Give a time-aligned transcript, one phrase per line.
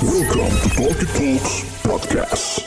[0.00, 2.64] Welcome to Talkie Talks Podcast.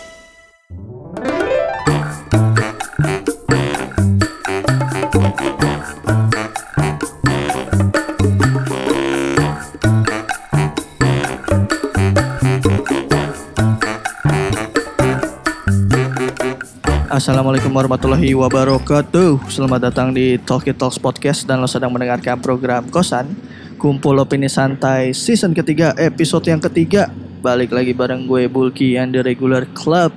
[17.10, 23.34] Assalamualaikum warahmatullahi wabarakatuh Selamat datang di Talkie Talks Podcast Dan lo sedang mendengarkan program Kosan
[23.82, 29.20] Kumpul Opini Santai Season ketiga Episode yang ketiga Balik lagi bareng gue Bulky and the
[29.20, 30.16] Regular Club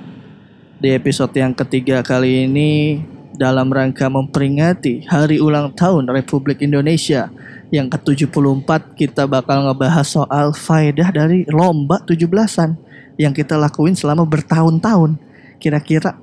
[0.79, 3.03] Di episode yang ketiga kali ini
[3.35, 7.27] Dalam rangka memperingati Hari ulang tahun Republik Indonesia
[7.67, 12.79] Yang ke-74 Kita bakal ngebahas soal faedah dari lomba 17-an
[13.19, 15.19] Yang kita lakuin selama bertahun-tahun
[15.59, 16.15] Kira-kira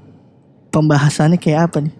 [0.72, 1.94] pembahasannya kayak apa nih?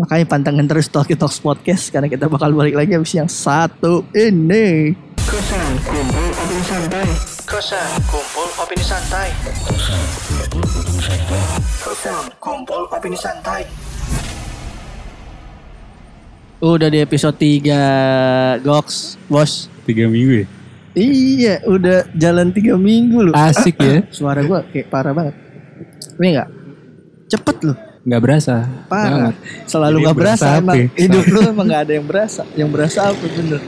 [0.00, 4.96] Makanya pantengin terus Talkie Talks Podcast karena kita bakal balik lagi habis yang satu ini.
[6.56, 6.88] Kosan
[8.08, 9.28] kumpul opini santai.
[9.60, 10.00] Kosan
[10.48, 11.42] kumpul opini santai.
[11.84, 13.62] Kosan kumpul opini santai.
[16.56, 19.68] Udah di episode 3 Gox, bos.
[19.84, 20.46] tiga minggu ya
[20.96, 23.34] Iya, udah jalan tiga minggu loh.
[23.36, 25.36] asik ya Suara gua kayak parah banget.
[26.16, 26.48] Ini enggak?
[27.28, 27.76] Cepet loh.
[28.00, 29.12] nggak berasa Parah.
[29.28, 29.34] Banget.
[29.68, 30.76] Selalu Jadi nggak berasa berasa emang.
[30.80, 30.96] apa?
[30.96, 32.42] Hidup lu emang gak ada yang berasa.
[32.56, 33.60] Yang berasa apa bener.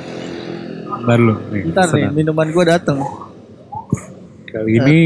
[1.01, 2.15] Ntar lu nih, Ntar nih senang.
[2.15, 2.99] minuman gua dateng.
[4.49, 4.99] kali ini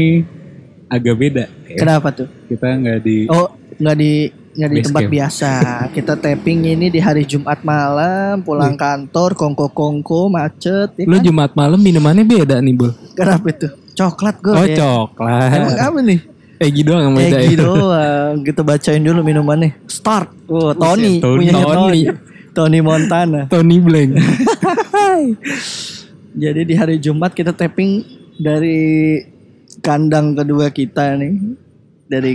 [0.87, 1.77] agak beda ya.
[1.77, 2.27] Kenapa tuh?
[2.45, 4.11] kita nggak di Oh nggak di
[4.53, 5.11] nggak di Base tempat camp.
[5.11, 5.51] biasa.
[5.91, 10.93] Kita tapping ini di hari Jumat malam, pulang kantor, kongko-kongko, macet.
[10.95, 11.23] Ya Lu kan?
[11.23, 12.93] Jumat malam minumannya beda nih, Bul.
[13.11, 13.67] Kenapa itu?
[13.93, 14.53] Coklat gue.
[14.53, 15.73] Oh, Emang coklat.
[15.75, 16.19] apa nih?
[16.55, 17.59] Egi doang yang beda Egi ya.
[17.59, 18.33] doang.
[18.41, 19.73] Kita bacain dulu minumannya.
[19.85, 20.29] Start.
[20.45, 21.17] Oh, Tony.
[21.17, 21.49] Tony.
[21.49, 22.01] Tony.
[22.53, 23.49] Tony Montana.
[23.49, 24.11] Tony Blank.
[26.33, 28.03] Jadi di hari Jumat kita tapping
[28.41, 29.21] dari
[29.83, 31.33] kandang kedua kita nih.
[32.09, 32.33] Dari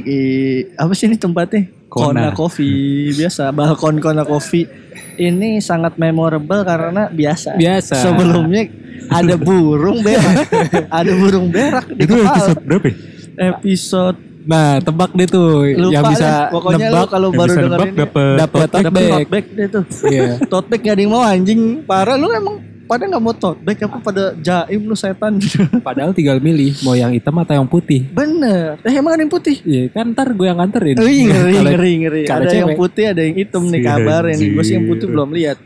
[0.74, 1.66] apa sih ini tempatnya?
[1.88, 2.36] Kona Kona.
[2.36, 4.68] Coffee biasa balkon Kona Coffee
[5.18, 7.56] ini sangat memorable karena biasa.
[7.56, 7.96] Biasa.
[7.98, 8.68] Sebelumnya
[9.08, 10.46] ada burung berak,
[11.00, 12.28] ada burung berak di itu kepala.
[12.36, 12.96] episode berapa ya?
[13.56, 16.56] Episode Nah, tebak deh tuh lupa yang bisa deh.
[16.56, 19.10] Pokoknya lu nebak kalau baru nebak ini dapet dapat dapat tote bag.
[19.12, 19.84] tote bag deh tuh.
[20.08, 20.28] Iya.
[20.52, 22.56] tote bag gak ada yang mau anjing parah lu emang
[22.88, 25.36] pada nggak mau tote bag apa pada jaim lu setan
[25.86, 28.08] Padahal tinggal milih mau yang hitam atau yang putih.
[28.08, 30.96] bener eh emang ada yang putih Iya, kan ntar gue yang nganterin.
[30.96, 32.22] Oh, iya, ngeri, ngeri, ngeri.
[32.24, 34.44] kalau Ada yang putih, ada yang hitam nih Si kabar ini.
[34.56, 35.60] Gue sih yang putih belum lihat.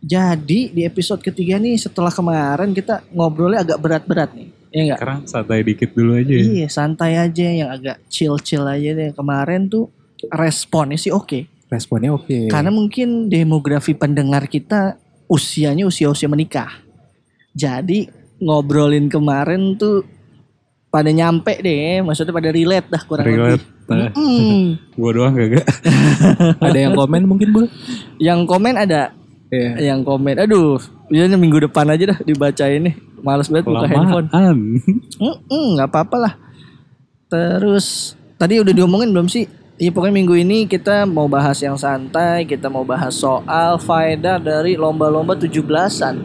[0.00, 4.61] Jadi di episode ketiga nih setelah kemarin kita ngobrolnya agak berat-berat nih.
[4.72, 4.98] Iya enggak?
[4.98, 6.44] sekarang santai dikit dulu aja ya.
[6.44, 9.10] Iya, santai aja yang agak chill-chill aja deh.
[9.12, 9.92] Kemarin tuh
[10.28, 11.44] responnya sih oke.
[11.68, 12.48] Responnya oke.
[12.48, 14.96] Karena mungkin demografi pendengar kita
[15.28, 16.72] usianya usia-usia menikah.
[17.52, 18.08] Jadi
[18.40, 20.04] ngobrolin kemarin tuh
[20.88, 23.88] pada nyampe deh, maksudnya pada relate dah kurang relate lebih.
[23.88, 24.92] nah, Mm.
[24.92, 25.64] gua doang gak
[26.64, 27.66] ada yang komen mungkin, Bul?
[28.16, 29.12] Yang komen ada,
[29.48, 29.92] Iya.
[29.92, 30.36] yang komen.
[30.36, 30.80] Aduh,
[31.12, 32.94] ya minggu depan aja dah dibacain nih.
[33.20, 34.26] Males banget buka handphone.
[34.26, 34.56] kelamaan
[35.14, 36.34] Mm-mm, nggak apa-apa lah.
[37.28, 37.86] Terus
[38.34, 39.46] tadi udah diomongin belum sih?
[39.74, 44.74] Iya pokoknya minggu ini kita mau bahas yang santai, kita mau bahas soal faedah dari
[44.74, 46.16] lomba-lomba 17-an.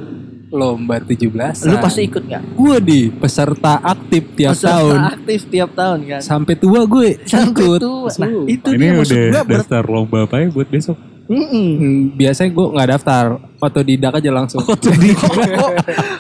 [0.48, 1.28] Lomba 17.
[1.66, 2.44] Lu pasti ikut nggak?
[2.54, 4.98] gue di peserta aktif tiap Peserta tahun.
[5.12, 6.22] aktif tiap tahun kan.
[6.22, 7.80] Sampai tua gue Sampai ikut.
[7.80, 8.08] tua.
[8.16, 10.96] Nah, itu ini dia maksud udah ber- daftar lomba apa ya buat besok
[11.28, 11.68] Mm-mm.
[11.74, 13.26] Hmm, biasanya gue nggak daftar,
[13.58, 14.62] otodidak aja langsung.
[14.70, 14.78] kok,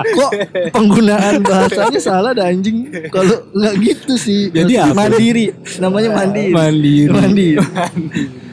[0.09, 0.31] kok
[0.72, 4.98] penggunaan bahasanya salah dah anjing kalau nggak gitu sih Jadi apa?
[4.98, 7.12] mandiri namanya mandiri Mandiri.
[7.12, 7.56] mandiri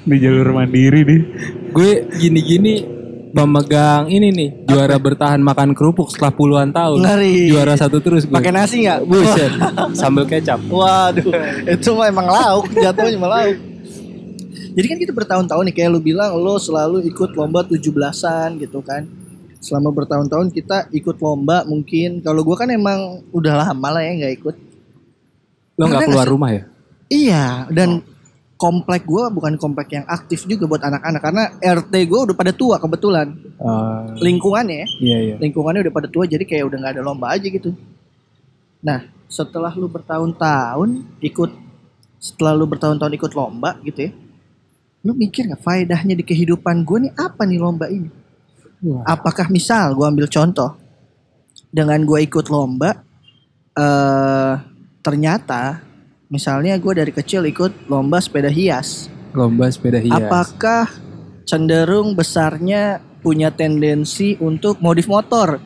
[0.04, 1.20] di jalur mandiri nih
[1.72, 2.84] Gue gini-gini
[3.32, 7.02] memegang ini nih juara bertahan makan kerupuk setelah puluhan tahun.
[7.02, 7.50] Ngeri.
[7.50, 8.30] Juara satu terus gue.
[8.30, 9.50] pakai nasi nggak Buset.
[9.98, 10.62] Sambal kecap.
[10.70, 11.34] waduh
[11.66, 13.56] itu mah emang lauk jatuhnya mah lauk
[14.74, 19.06] jadi kan kita bertahun-tahun nih kayak lu bilang lo selalu ikut lomba 17-an gitu kan
[19.64, 24.34] selama bertahun-tahun kita ikut lomba mungkin kalau gua kan emang udah lama lah ya nggak
[24.42, 24.56] ikut
[25.74, 26.62] Lo nggak keluar rumah ya?
[27.10, 28.02] Iya, dan
[28.54, 32.78] komplek gua bukan komplek yang aktif juga buat anak-anak karena RT gua udah pada tua
[32.78, 33.34] kebetulan.
[34.22, 35.36] Lingkungannya ya, iya iya.
[35.42, 37.74] lingkungannya udah pada tua jadi kayak udah nggak ada lomba aja gitu.
[38.84, 41.50] Nah, setelah lu bertahun-tahun ikut
[42.22, 44.10] setelah lu bertahun-tahun ikut lomba gitu ya.
[45.04, 48.08] Lu mikir nggak faedahnya di kehidupan gue nih apa nih lomba ini?
[48.84, 49.04] Wah.
[49.08, 50.76] Apakah misal gua ambil contoh
[51.72, 53.00] dengan gua ikut lomba
[53.74, 54.54] eh
[55.02, 55.82] ternyata
[56.30, 60.14] misalnya gue dari kecil ikut lomba sepeda hias Lomba sepeda hias.
[60.14, 60.86] apakah
[61.42, 65.58] cenderung besarnya punya tendensi untuk modif motor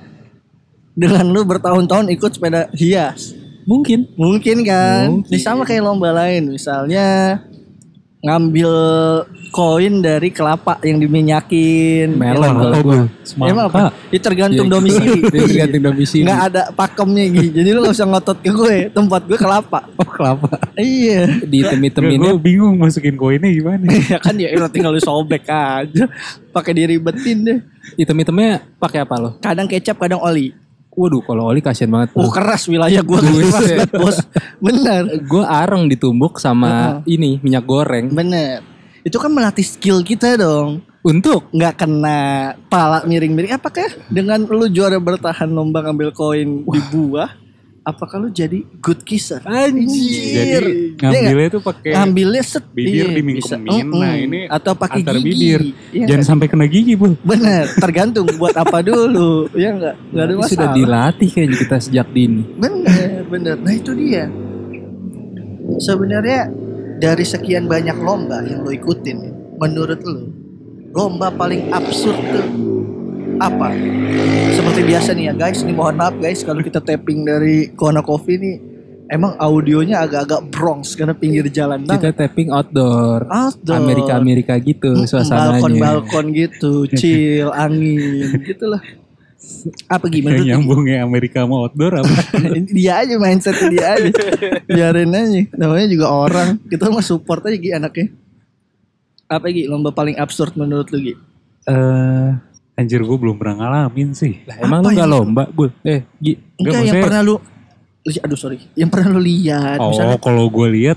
[0.97, 3.37] dengan lu bertahun-tahun ikut sepeda hias
[3.69, 4.17] Mungkin.
[4.17, 5.13] Mungkin kan.
[5.13, 5.29] Mungkin.
[5.29, 7.37] Ini sama kayak lomba lain, misalnya
[8.19, 8.71] ngambil
[9.55, 12.19] koin dari kelapa yang diminyakin.
[12.19, 12.99] Melon Emang kalau gua.
[13.47, 13.79] Emang apa?
[14.11, 15.21] Itu tergantung Iya, domisili.
[15.47, 16.25] Tergantung domisili.
[16.27, 17.49] Nggak ada pakemnya gitu.
[17.63, 18.77] Jadi lu gak usah ngotot ke gue.
[18.91, 19.81] Tempat gue kelapa.
[19.95, 20.51] Oh kelapa.
[20.75, 21.31] iya.
[21.47, 23.87] Di temin-teminnya Gue bingung masukin koinnya gimana.
[23.87, 26.05] ya kan ya udah tinggal lu sobek aja.
[26.51, 27.59] Pakai diribetin deh.
[27.95, 29.31] Hitam-hitamnya pakai apa lo?
[29.39, 30.53] Kadang kecap, kadang oli.
[30.99, 32.11] Waduh, kalau oli kasihan banget.
[32.19, 33.79] Oh keras wilayah gue keras Buset.
[33.79, 34.19] banget, bos.
[34.59, 35.03] Bener.
[35.31, 38.11] Gue areng ditumbuk sama ini minyak goreng.
[38.11, 38.67] Bener.
[39.07, 40.83] Itu kan melatih skill kita dong.
[41.07, 42.19] Untuk nggak kena
[42.67, 47.48] pala miring-miring apakah dengan lu juara bertahan lomba ngambil koin di buah
[47.89, 49.41] apakah lu jadi good kisser?
[49.49, 50.61] Anjir.
[50.61, 52.65] Jadi Iya ngambilnya tuh pakai ngambilnya set.
[52.69, 53.57] bibir bisa.
[53.57, 55.25] Nah, ini atau pakai gigi.
[55.25, 55.61] bibir.
[55.97, 57.17] Iya Jangan sampai kena gigi, Bu.
[57.25, 59.49] bener tergantung buat apa dulu.
[59.57, 59.95] Ya nggak?
[60.13, 62.43] Nggak ada Berarti sudah masalah dilatih kayaknya kita sejak dini.
[62.55, 63.57] bener bener.
[63.57, 64.29] Nah itu dia.
[65.79, 66.49] Sebenarnya
[66.99, 69.19] dari sekian banyak lomba yang lo ikutin
[69.57, 70.29] menurut lo
[70.91, 72.47] lomba paling absurd tuh
[73.39, 73.71] apa
[74.51, 78.37] seperti biasa nih ya guys ini mohon maaf guys kalau kita tapping dari Kona Coffee
[78.37, 78.57] nih
[79.09, 83.25] emang audionya agak-agak Bronx karena pinggir jalan Kita banget tapping outdoor.
[83.25, 83.81] Outdoor.
[83.81, 85.57] Amerika-Amerika gitu suasananya.
[85.57, 88.83] balkon-balkon gitu chill angin gitulah
[89.89, 92.13] apa gimana Yang nyambungnya Amerika sama outdoor apa?
[92.77, 94.13] dia aja mindset dia aja
[94.67, 98.13] biarin aja namanya juga orang kita mah support aja Gi anaknya
[99.25, 101.15] apa Gi lomba paling absurd menurut lu Gi
[101.69, 102.31] Eh,
[102.79, 104.47] anjir gue belum pernah ngalamin sih.
[104.47, 105.15] Lah, emang lu nggak ini?
[105.19, 105.75] lomba, Bul?
[105.83, 106.33] Eh, Gi.
[106.63, 107.37] enggak yang maksudnya- pernah lu
[108.09, 110.97] aduh sorry yang pernah lu lihat Oh, misalnya kalau gue lihat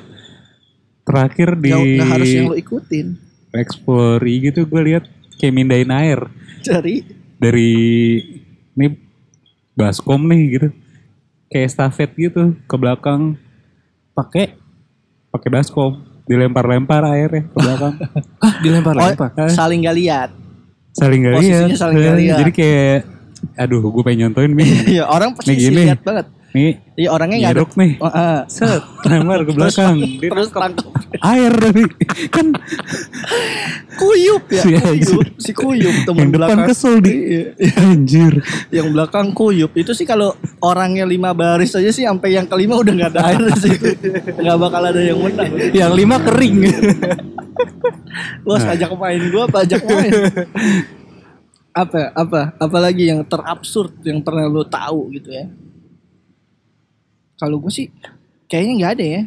[1.04, 3.08] terakhir di nggak nggak harus yang lu ikutin
[3.52, 5.04] Explore gitu gue lihat
[5.36, 6.24] kayak mindahin air
[6.64, 7.04] cari
[7.36, 7.72] dari
[8.78, 8.88] ini
[9.76, 10.68] baskom nih gitu.
[11.52, 13.36] Kayak estafet gitu ke belakang
[14.16, 14.56] Pakai
[15.36, 17.94] pakai baskom dilempar-lempar airnya ke belakang.
[18.46, 19.30] ah dilempar-lempar.
[19.36, 20.30] oh, saling gak lihat
[20.92, 21.80] saling gak Posisinya lihat.
[21.80, 22.38] saling Eh, lihat.
[22.44, 22.98] Jadi kayak
[23.58, 24.70] aduh gue pengen nyontoin nih.
[25.00, 27.92] iya orang pasti lihat banget nih iya orangnya nggak ada nih.
[27.98, 28.44] Oh, ah.
[28.46, 29.96] Set, lempar ke belakang.
[30.22, 30.92] Terus tangkap
[31.24, 31.84] air tapi
[32.28, 32.52] kan
[33.94, 37.44] kuyup ya Si kuyup si kuyup teman yang depan belakang kesel di Iya.
[37.78, 38.34] anjir.
[38.68, 42.94] yang belakang kuyup itu sih kalau orangnya lima baris aja sih sampai yang kelima udah
[42.94, 43.88] nggak ada air di situ
[44.36, 46.56] nggak bakal ada yang menang Yang lima kering.
[48.46, 50.14] bos ajak main gua apa ajak main
[51.72, 55.48] apa apa apalagi yang terabsurd yang pernah lo tahu gitu ya?
[57.40, 57.88] Kalau gue sih
[58.52, 59.22] kayaknya nggak ada ya.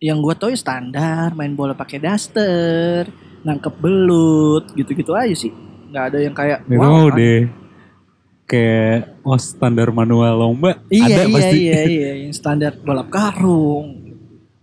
[0.00, 3.08] Yang gue tahu ya standar main bola pakai daster
[3.46, 5.54] nangkep belut gitu-gitu aja sih.
[5.90, 7.08] Nggak ada yang kayak wow, mah kan?
[7.14, 7.38] udah
[8.50, 11.58] kayak oh standar manual lomba iya ada iya pasti.
[11.62, 12.10] iya iya.
[12.26, 13.99] Yang standar balap karung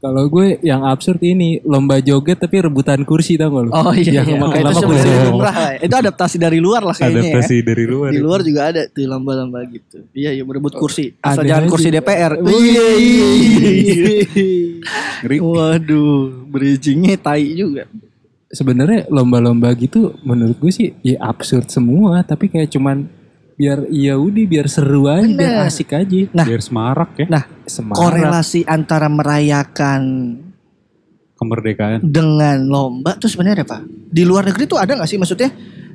[0.08, 3.72] Kalau gue yang absurd ini lomba joget tapi rebutan kursi tau gak lu?
[3.76, 4.40] oh iya Yang iya.
[4.40, 5.08] makan itu lama kursi.
[5.28, 5.80] lumrah lah ya.
[5.84, 7.24] itu adaptasi dari luar lah kayaknya ya.
[7.36, 8.10] Adaptasi dari luar.
[8.16, 9.98] Di luar juga ada tuh lomba-lomba gitu.
[10.16, 11.12] Iya, iya berebut kursi.
[11.20, 12.32] Asal Ada jangan kursi DPR.
[12.40, 14.20] Oh, iya, iya, iya.
[15.28, 15.38] Ngeri.
[15.44, 17.84] Waduh, bridgingnya tai juga.
[18.48, 23.12] Sebenarnya lomba-lomba gitu menurut gue sih ya absurd semua tapi kayak cuman
[23.58, 25.66] biar iya udah biar seru aja biar Bener.
[25.66, 26.30] asik aja.
[26.30, 27.98] Nah, Biar semarak ya nah Semangat.
[28.00, 30.02] korelasi antara merayakan
[31.34, 32.00] kemerdekaan.
[32.02, 33.82] dengan lomba tuh sebenarnya apa?
[33.84, 35.50] Di luar negeri tuh ada nggak sih maksudnya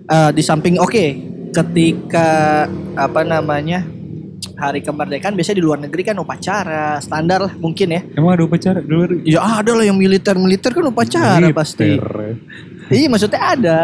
[0.05, 1.05] eh, di samping oke
[1.51, 2.29] ketika
[2.95, 3.85] apa namanya
[4.55, 8.01] hari kemerdekaan biasanya di luar negeri kan upacara standar lah mungkin ya.
[8.13, 9.11] Emang ada upacara di luar?
[9.23, 11.55] Ya ada lah yang militer-militer kan upacara Militer.
[11.55, 11.91] pasti.
[12.89, 13.81] Iya maksudnya ada.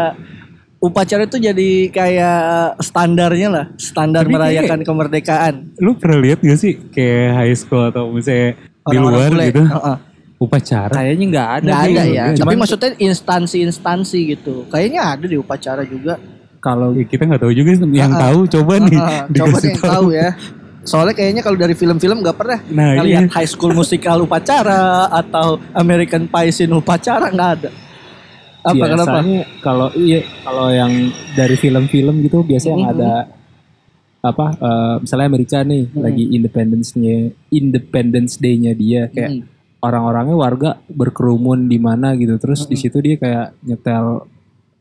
[0.79, 2.39] Upacara itu jadi kayak
[2.79, 5.53] standarnya lah, standar Tapi merayakan kemerdekaan.
[5.75, 9.45] Lu pernah lihat gak sih kayak high school atau misalnya di Orang-orang luar bule.
[9.45, 9.97] gitu Heeh.
[10.39, 10.93] upacara?
[10.95, 11.67] Kayaknya nggak ada.
[11.67, 12.23] Nggak ada ya.
[12.25, 14.53] Tapi Cuman maksudnya instansi-instansi gitu.
[14.65, 16.15] Kayaknya ada di upacara juga.
[16.57, 17.87] kalau Ya, kita nggak tahu juga sih.
[17.89, 20.29] yang Ah, tahu coba nih Heeh, coba yang tahu ya.
[20.81, 23.31] Soalnya kayaknya kalau dari film-film nggak pernah Nah, ngeliat iya.
[23.31, 27.69] high school musical upacara atau American Pie scene upacara nggak ada.
[28.71, 29.11] Apa kenapa?
[29.15, 30.93] biasanya kalau iya kalau yang
[31.31, 32.95] dari film-film gitu biasanya yang Mhm.
[32.95, 33.13] ada
[34.19, 35.99] apa eh, misalnya Amerika nih Mhm.
[35.99, 37.17] lagi Independence-nya
[37.49, 39.43] Independence Day-nya dia kayak Hmm.
[39.79, 42.81] orang-orangnya warga berkerumun di mana gitu terus di Mhm.
[42.81, 44.27] situ dia kayak nyetel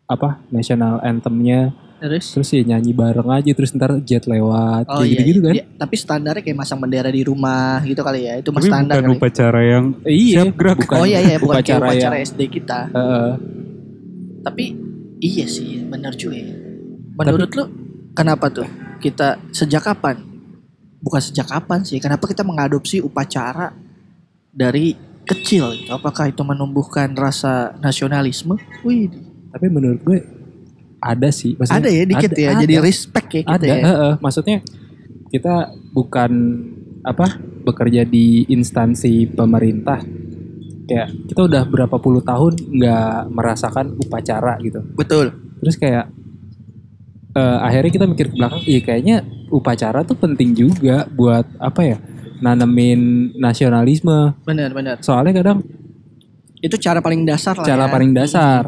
[0.05, 2.31] apa national anthem-nya Terus?
[2.31, 5.65] terus ya nyanyi bareng aja terus ntar jet lewat Oh kayak iya, gitu-gitu kan iya.
[5.77, 8.35] Tapi standarnya kayak masang bendera di rumah gitu kali ya.
[8.37, 9.19] Itu mah Tapi standar bukan kali.
[9.19, 10.77] upacara yang iya siap gerak.
[10.81, 12.81] bukan oh iya iya bukan kayak upacara upacara yang- SD kita.
[12.89, 13.31] Heeh.
[14.45, 14.65] Tapi
[15.19, 16.55] iya sih benar juga ya.
[17.19, 17.65] Menurut lu
[18.15, 18.69] kenapa tuh
[19.03, 20.23] kita sejak kapan
[21.03, 21.99] bukan sejak kapan sih?
[21.99, 23.75] Kenapa kita mengadopsi upacara
[24.51, 24.95] dari
[25.27, 25.75] kecil?
[25.75, 25.91] Gitu?
[25.91, 28.59] Apakah itu menumbuhkan rasa nasionalisme?
[28.83, 29.11] Wih,
[29.49, 30.19] Tapi menurut gue
[30.99, 31.55] ada sih.
[31.55, 32.49] Maksudnya, ada ya dikit ada- ya.
[32.55, 32.61] ada.
[32.63, 33.67] Jadi respect ya kita ada.
[33.67, 33.83] ya.
[34.19, 34.57] Maksudnya
[35.31, 35.55] kita
[35.95, 36.31] bukan
[37.07, 40.03] apa bekerja di instansi pemerintah.
[40.89, 44.81] Kayak kita udah berapa puluh tahun nggak merasakan upacara gitu.
[44.97, 45.37] Betul.
[45.61, 46.09] Terus kayak
[47.37, 49.17] eh, akhirnya kita mikir ke belakang, iya kayaknya
[49.53, 51.99] upacara tuh penting juga buat apa ya?
[52.39, 54.33] Nanemin nasionalisme.
[54.47, 54.97] Benar, benar.
[55.03, 55.61] Soalnya kadang
[56.59, 57.67] Itu cara paling dasar lah.
[57.67, 57.93] cara ya.
[57.93, 58.67] paling dasar.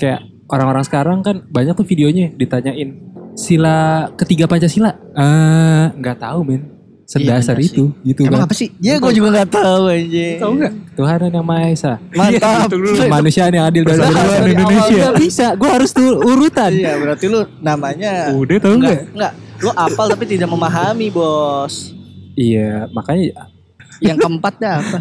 [0.00, 2.96] Kayak orang-orang sekarang kan banyak tuh videonya ditanyain
[3.36, 4.96] sila ketiga Pancasila.
[5.16, 6.79] Eh, nggak tahu men.
[7.10, 8.46] Sedasar benar itu gitu Emang kan.
[8.46, 8.70] apa sih?
[8.78, 10.38] Ya gue juga nggak tahu anjing.
[10.38, 10.72] Tahu nggak?
[10.94, 11.92] Tuhan yang Maha Esa.
[12.14, 12.70] Mantap.
[13.10, 14.46] Manusia yang adil dan beradab.
[14.46, 15.04] Indonesia.
[15.18, 16.70] Bisa, gue harus tuh urutan.
[16.70, 19.14] Iya, berarti lu namanya Udah tau enggak, nggak?
[19.18, 19.32] enggak.
[19.58, 21.90] Lu apal tapi tidak memahami, Bos.
[22.38, 23.50] Iya, makanya
[23.98, 24.98] Yang keempat dah apa?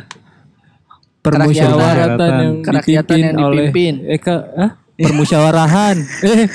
[1.19, 3.93] permusyawaratan yang dipimpin, yang dipimpin.
[4.07, 4.71] oleh eh ke ah?
[4.95, 6.47] permusyawarahan eh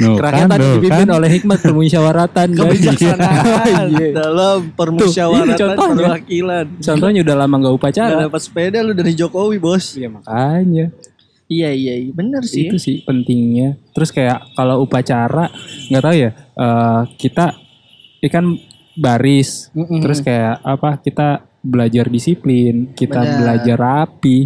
[0.00, 1.08] No, kerakyatan kan, no, dipimpin kan?
[1.14, 4.08] oleh hikmat permusyawaratan Kebijaksanaan Iya.
[4.14, 5.96] dalam Tuh, permusyawaratan ini contohnya.
[6.06, 6.66] perwakilan.
[6.78, 9.94] contohnya udah lama Gak upacara dapat sepeda lu dari Jokowi, Bos.
[9.94, 10.88] ya makanya
[11.46, 12.10] Iya, iya, iya.
[12.10, 12.64] bener sih.
[12.64, 15.50] itu sih pentingnya terus kayak kalau upacara
[15.88, 17.46] nggak tahu ya eh, kita
[18.22, 18.54] ikan
[18.94, 19.98] baris Mm-mm.
[19.98, 21.28] terus kayak apa kita
[21.58, 23.36] belajar disiplin kita Benar.
[23.36, 24.38] belajar rapi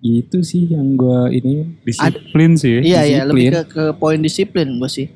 [0.00, 2.84] gitu sih yang gue ini Disiplin sih.
[2.84, 3.64] Iya, iya, lebih disiplin.
[3.66, 5.08] ke, ke poin disiplin gue sih.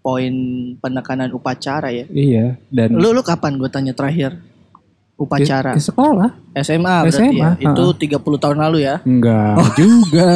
[0.00, 0.32] Poin
[0.80, 2.08] penekanan upacara ya.
[2.08, 4.36] iya dan Lu lu kapan gue tanya terakhir?
[5.20, 7.50] Upacara Di sekolah SMA berarti SMA, ya.
[7.60, 8.24] Itu ha-ha.
[8.24, 8.96] 30 tahun lalu ya.
[9.04, 10.30] Enggak juga.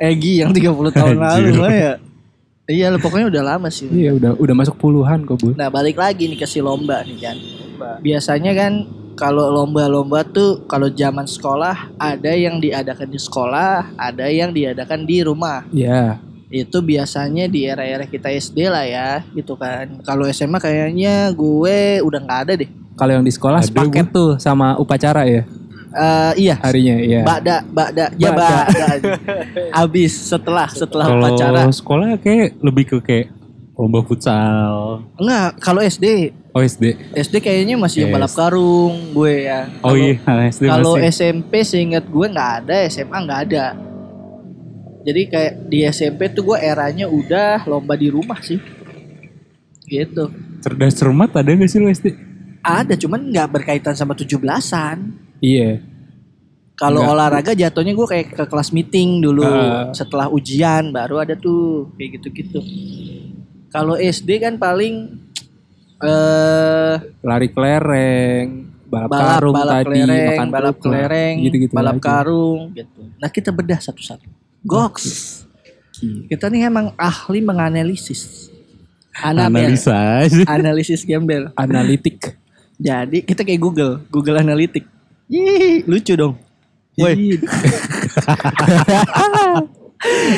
[0.10, 1.94] Egi yang 30 tahun lalu mah ya.
[2.72, 3.90] Iya, lu pokoknya udah lama sih.
[3.90, 5.52] iya udah udah masuk puluhan kok bu.
[5.52, 7.36] Nah, balik lagi nih ke si lomba nih kan.
[8.00, 8.72] Biasanya kan
[9.22, 15.22] kalau lomba-lomba tuh kalau zaman sekolah ada yang diadakan di sekolah, ada yang diadakan di
[15.22, 15.62] rumah.
[15.70, 16.18] Ya
[16.50, 20.02] Itu biasanya di era-era kita SD lah ya, gitu kan.
[20.02, 22.70] Kalau SMA kayaknya gue udah nggak ada deh.
[22.92, 25.46] kalau yang di sekolah Ada, sepaket tuh sama upacara ya
[25.92, 27.20] Eh, iya, harinya ya.
[27.22, 28.64] Bada, bada, ya Bada.
[28.64, 29.10] bada.
[29.76, 31.60] Abis setelah setelah Kalau upacara.
[31.68, 33.26] sekolah kayak lebih ke kayak
[33.72, 35.00] lomba futsal.
[35.16, 36.92] Enggak, kalau SD, Oh SD.
[37.16, 38.16] SD kayaknya masih yang Yes.
[38.20, 39.60] balap karung gue ya.
[39.80, 40.94] Oh Kalau- iya SD Kalau.
[41.00, 43.66] SMP seingat gue nggak ada, SMA nggak ada.
[45.02, 48.60] Jadi kayak di SMP tuh gue eranya udah lomba di rumah sih.
[49.82, 50.24] Gitu.
[50.62, 52.14] Cerdas cermat ada gak sih lo SD?
[52.62, 55.10] Ada, cuman nggak berkaitan sama 17-an.
[55.42, 55.82] Iya.
[56.78, 59.42] Kalau olahraga jatuhnya gue kayak ke kelas meeting dulu.
[59.42, 59.90] Ah.
[59.90, 62.62] Setelah ujian baru ada tuh kayak gitu-gitu.
[63.72, 65.16] Kalau SD kan paling
[66.02, 71.96] eh Lari kelereng, balap, balap karung balap tadi, kelereng, makan balap kerupuk, kelereng, gitu-gitu balap
[71.96, 72.04] aja.
[72.04, 73.00] karung gitu.
[73.16, 74.28] Nah, kita bedah satu-satu.
[74.62, 75.06] Goks.
[76.28, 78.50] Kita nih emang ahli menganalisis.
[79.14, 79.72] Anabel.
[79.72, 80.26] Analisa.
[80.58, 81.54] Analisis gembel.
[81.54, 82.34] Analitik.
[82.76, 84.90] Jadi kita kayak Google, Google Analytics.
[85.30, 86.34] Ih, lucu dong.
[86.92, 87.40] Woi,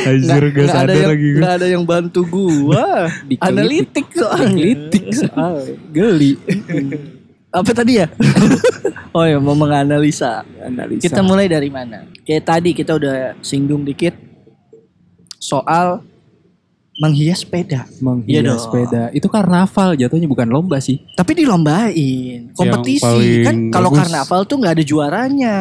[0.05, 1.41] Anjir gak ada sadar yang lagi gue.
[1.41, 3.09] nggak ada yang bantu gua.
[3.49, 4.53] Analitik soalnya.
[4.53, 5.55] Analitik soal
[5.89, 6.33] geli.
[7.55, 8.07] Apa tadi ya?
[9.17, 10.45] oh ya, mau menganalisa.
[10.61, 11.01] Analisa.
[11.01, 12.05] Kita mulai dari mana?
[12.27, 14.13] Kayak tadi kita udah singgung dikit
[15.39, 16.05] soal
[17.01, 17.87] menghias sepeda.
[18.03, 18.61] Menghias dong.
[18.61, 19.03] sepeda.
[19.15, 21.03] Itu karnaval jatuhnya bukan lomba sih.
[21.17, 23.71] Tapi dilombain, kompetisi kan.
[23.71, 25.57] Kalau karnaval tuh nggak ada juaranya.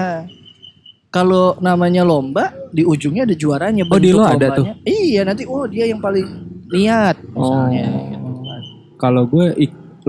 [1.13, 3.85] Kalau namanya lomba di ujungnya ada juaranya.
[3.85, 4.73] Oh, di bentuk lo ada lombanya.
[4.81, 6.25] Iya nanti oh dia yang paling
[6.73, 7.85] niat misalnya.
[7.93, 8.01] Oh.
[8.09, 8.61] gitu kan.
[8.97, 9.45] Kalau gue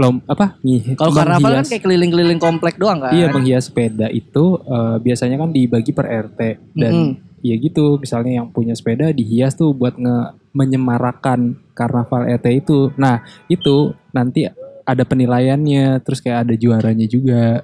[0.00, 0.56] lom apa?
[0.96, 3.12] Kalau karnaval kan kayak keliling-keliling komplek doang kan.
[3.12, 6.40] Iya menghias sepeda itu eh, biasanya kan dibagi per RT
[6.73, 7.42] dan Mm-mm.
[7.44, 12.90] ya gitu misalnya yang punya sepeda dihias tuh buat nge menyemarakan karnaval RT itu.
[12.96, 13.20] Nah
[13.52, 14.49] itu nanti
[14.84, 17.61] ada penilaiannya terus kayak ada juaranya juga.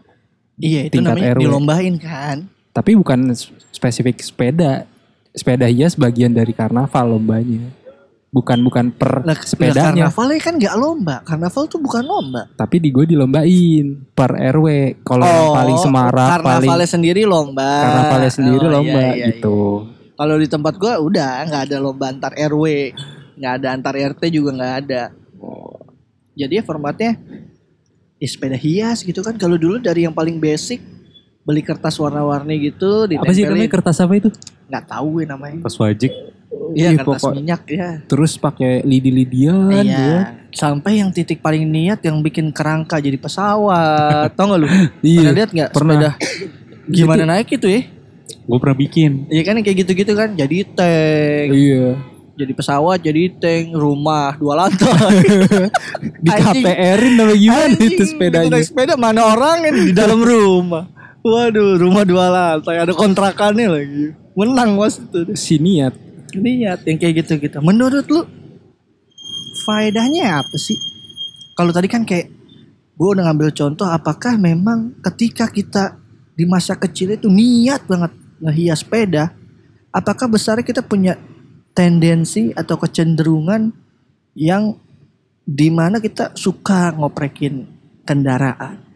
[0.61, 1.41] Iya itu tingkat namanya RW.
[1.41, 2.60] dilombain kan.
[2.71, 3.31] Tapi bukan
[3.71, 4.87] spesifik sepeda.
[5.31, 7.71] Sepeda hias bagian dari karnaval lombanya.
[8.31, 10.07] Bukan bukan per Lah, sepedanya.
[10.07, 11.17] lah, karnavalnya kan nggak lomba.
[11.27, 12.47] Karnaval tuh bukan lomba.
[12.55, 14.67] tapi di gue dilombain per RW.
[15.03, 17.71] Kalau yang paling semarak, paling karnavalnya sendiri lomba.
[17.83, 19.59] karnavalnya sendiri Oh, lomba iya, iya, gitu.
[19.83, 20.15] iya.
[20.15, 22.65] Kalau di tempat gua udah nggak ada lomba antar RW,
[23.35, 25.03] nggak ada antar RT juga nggak ada.
[26.37, 27.19] Jadi ya formatnya
[28.17, 29.35] ya sepeda hias gitu kan.
[29.35, 30.79] Kalau dulu dari yang paling basic
[31.41, 34.29] beli kertas warna-warni gitu Apa sih namanya kertas apa itu?
[34.67, 35.59] Nggak tahu ya namanya.
[35.61, 36.13] Pas wajik.
[36.71, 37.89] Iya Ih, kertas pokok- minyak ya.
[38.05, 39.83] Terus pakai lidi-lidian Iya.
[39.83, 40.15] ya.
[40.51, 44.31] sampai yang titik paling niat yang bikin kerangka jadi pesawat.
[44.37, 44.67] Tau gak lu?
[45.01, 45.95] Iya, Pernah lihat nggak pernah.
[45.97, 46.11] sepeda?
[46.89, 47.81] Gimana naik itu ya?
[48.43, 49.11] Gue pernah bikin.
[49.27, 51.87] Iya kan kayak gitu-gitu kan jadi tank, Iya.
[52.35, 55.23] jadi pesawat, jadi tank, rumah dua lantai.
[56.19, 56.29] Di.
[56.29, 58.51] KPR-in apa gimana Anjing, itu sepedanya?
[58.51, 60.91] naik sepeda mana orang di dalam rumah.
[61.21, 64.05] Waduh, rumah dua lantai ada kontrakannya lagi.
[64.33, 65.37] Menang mas itu.
[65.37, 65.93] Si niat.
[66.33, 67.61] Niat yang kayak gitu-gitu.
[67.61, 68.25] Menurut lu
[69.69, 70.81] faedahnya apa sih?
[71.53, 72.33] Kalau tadi kan kayak
[73.01, 75.97] gue udah ngambil contoh apakah memang ketika kita
[76.37, 78.13] di masa kecil itu niat banget
[78.45, 79.33] ngehias sepeda
[79.89, 81.17] apakah besarnya kita punya
[81.73, 83.73] tendensi atau kecenderungan
[84.37, 84.77] yang
[85.49, 87.65] di mana kita suka ngoprekin
[88.05, 88.90] kendaraan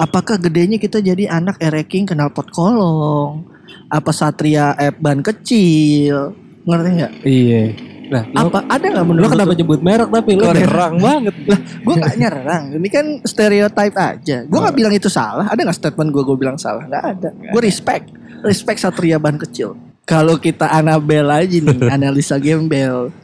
[0.00, 3.44] apakah gedenya kita jadi anak ereking kenal pot kolong
[3.86, 6.32] apa satria eh, ban kecil
[6.64, 7.64] ngerti nggak Iya.
[8.10, 9.58] Lo, apa ada nggak lo menurut kenapa lu?
[9.62, 11.34] nyebut merek tapi lo nyerang banget.
[11.46, 12.62] Lah, gue gak nyerang.
[12.74, 14.36] Ini kan stereotype aja.
[14.50, 14.66] Gue Oh.
[14.66, 15.46] gak bilang itu salah.
[15.46, 16.90] Ada gak statement gue gue bilang salah?
[16.90, 17.30] Gak ada.
[17.30, 18.10] Gue respect.
[18.42, 19.78] Respect Satria Ban kecil.
[20.02, 23.14] Kalau kita Anabel aja nih, analisa gembel.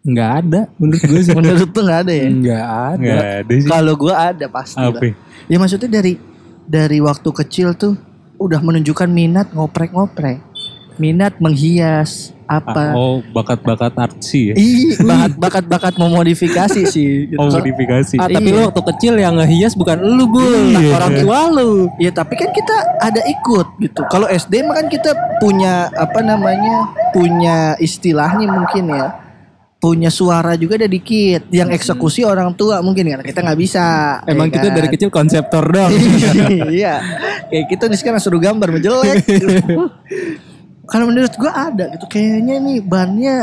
[0.00, 1.34] Enggak ada menurut gue sih.
[1.38, 2.26] Menurut tuh gak ada ya?
[2.32, 2.96] Enggak ada.
[2.96, 3.68] Nggak ada sih.
[3.68, 4.80] Kalau gue ada pasti.
[4.80, 4.96] Apa?
[4.96, 5.12] lah.
[5.44, 6.12] Ya maksudnya dari
[6.64, 8.00] dari waktu kecil tuh
[8.40, 10.40] udah menunjukkan minat ngoprek-ngoprek.
[10.96, 12.92] Minat menghias apa.
[12.92, 14.54] Ah, oh, bakat-bakat artsy ya.
[14.56, 17.08] Ih, bakat- bakat-bakat memodifikasi sih.
[17.30, 17.36] gitu.
[17.36, 18.16] Oh, modifikasi.
[18.16, 18.72] Ah, tapi Iya.
[18.72, 20.48] waktu kecil yang ngehias bukan lu, Bul.
[20.76, 20.96] Iya.
[20.96, 21.70] Orang tua lu.
[22.00, 24.00] Ya tapi kan kita ada ikut gitu.
[24.08, 29.06] Kalau SD mah kan kita punya apa namanya punya istilahnya mungkin ya
[29.80, 31.48] punya suara juga ada dikit.
[31.48, 33.84] Yang eksekusi orang tua mungkin kan kita nggak bisa.
[34.28, 34.76] Emang ya kita kan?
[34.76, 35.92] dari kecil konseptor dong.
[36.70, 37.00] iya.
[37.48, 39.24] Kayak kita nih sekarang suruh gambar menjelek.
[40.92, 43.36] Kalau menurut gua ada gitu kayaknya nih bannya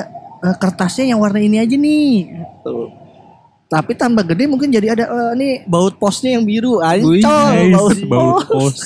[0.46, 2.14] eh, kertasnya yang warna ini aja nih.
[2.30, 2.76] Gitu.
[3.68, 6.86] Tapi tambah gede mungkin jadi ada eh, nih baut posnya yang biru.
[6.86, 8.78] Ancol Nice, baut, baut pos.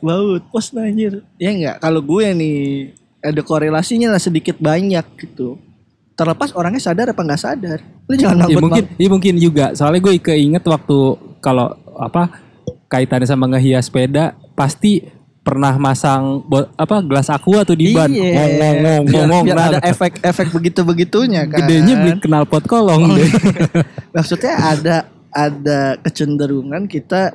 [0.00, 1.20] baut pos anjir.
[1.36, 2.60] Ya enggak, kalau gue nih
[3.20, 5.60] ada korelasinya lah sedikit banyak gitu.
[6.16, 7.78] Terlepas orangnya sadar apa nggak sadar.
[8.08, 9.72] Lu jangan ya mungkin, ya mungkin juga.
[9.72, 10.98] Soalnya gue keinget waktu
[11.40, 12.40] kalau apa
[12.90, 15.00] kaitannya sama ngehias sepeda pasti
[15.40, 16.44] pernah masang
[16.76, 18.12] apa gelas aqua tuh di ban.
[18.12, 18.36] Iya.
[18.36, 21.64] Ngong, ngong, ngong, Biar, biar Nah, ada efek-efek begitu-begitunya kan.
[21.64, 23.30] Gedenya beli knalpot kolong deh.
[24.16, 24.96] Maksudnya ada
[25.30, 27.32] ada kecenderungan kita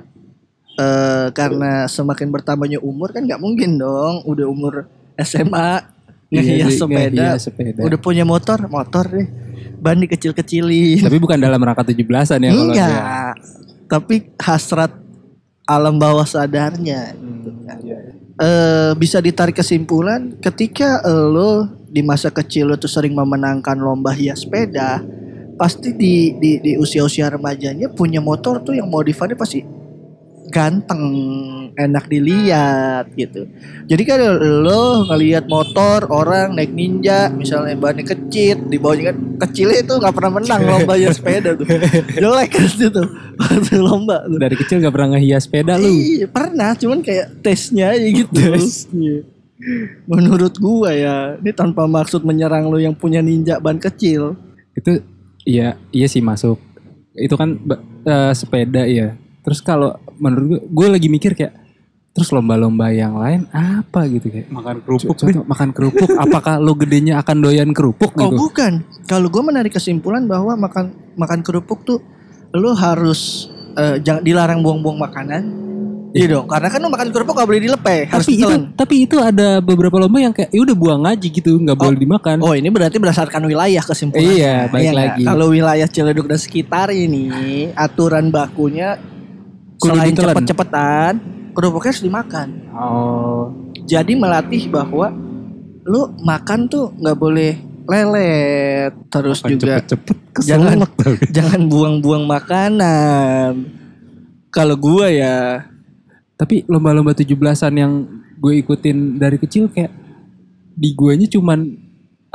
[0.75, 4.83] eh karena semakin bertambahnya umur kan nggak mungkin dong udah umur
[5.17, 5.93] SMA
[6.25, 7.21] Iya ngehias sih, sepeda.
[7.31, 7.81] ngehias sepeda.
[7.81, 9.27] Udah punya motor, motor deh.
[9.77, 11.05] Ban dikecil-kecilin.
[11.05, 12.63] Tapi bukan dalam rangka 17-an ya kalau.
[12.65, 13.33] Enggak.
[13.85, 14.91] Tapi hasrat
[15.63, 17.77] alam bawah sadarnya gitu Hmm, kan.
[17.79, 17.97] iya.
[18.35, 24.43] Eh, bisa ditarik kesimpulan ketika lo di masa kecil lo tuh sering memenangkan lomba hias
[24.43, 24.99] sepeda,
[25.55, 29.63] pasti di di di usia-usia remajanya punya motor tuh yang modifannya pasti
[30.49, 31.03] ganteng,
[31.73, 33.49] enak dilihat gitu.
[33.89, 39.81] Jadi kan lo ngelihat motor orang naik ninja, misalnya bannya kecil, di bawahnya kan kecilnya
[39.81, 41.65] itu nggak pernah menang lomba hias sepeda tuh,
[42.21, 43.03] jelek kan itu
[43.37, 44.39] waktu lomba tuh.
[44.39, 45.89] Dari kecil gak pernah ngehias sepeda lu.
[45.89, 48.41] Iya pernah, cuman kayak tesnya aja gitu.
[48.95, 49.17] Iya.
[50.05, 54.35] Menurut gua ya, ini tanpa maksud menyerang lo yang punya ninja ban kecil.
[54.75, 55.01] Itu
[55.47, 56.59] iya iya sih masuk.
[57.15, 57.55] Itu kan
[58.05, 59.15] eh, sepeda ya.
[59.45, 61.65] Terus kalau menurut gue, gue lagi mikir kayak
[62.15, 65.19] terus lomba-lomba yang lain apa gitu kayak Makan kerupuk.
[65.19, 69.75] Contoh, makan kerupuk apakah lo gedenya akan doyan kerupuk Oh gitu bukan, kalau gua menarik
[69.75, 71.99] kesimpulan bahwa makan makan kerupuk tuh
[72.55, 75.43] lo harus eh, jangan dilarang buang-buang makanan.
[76.15, 78.63] Iya dong, karena kan lo makan kerupuk gak boleh dilepeh, harus tapi itu ditelan.
[78.79, 82.39] tapi itu ada beberapa lomba yang kayak ya udah buang aja gitu nggak boleh dimakan
[82.39, 84.23] Oh ini berarti berdasarkan wilayah kesimpulan.
[84.23, 84.95] Iya, balik nggak?
[84.95, 85.23] lagi.
[85.27, 88.95] Kalau wilayah Ciledug dan sekitar ini aturan bakunya
[89.79, 90.35] Kudu selain ditelan.
[90.35, 91.13] cepet-cepetan,
[91.51, 92.47] kerupuknya harus dimakan.
[92.71, 93.51] oh
[93.85, 95.13] Jadi melatih bahwa
[95.85, 97.53] lu makan tuh nggak boleh
[97.85, 101.13] lelet, terus Makan juga cepet-cepet jangan keselak tau.
[101.37, 103.51] jangan buang-buang makanan.
[104.49, 105.67] Kalau gua ya,
[106.35, 107.93] tapi lomba-lomba 17-an yang
[108.35, 109.91] gue ikutin dari kecil kayak
[110.75, 111.71] di guanya cuman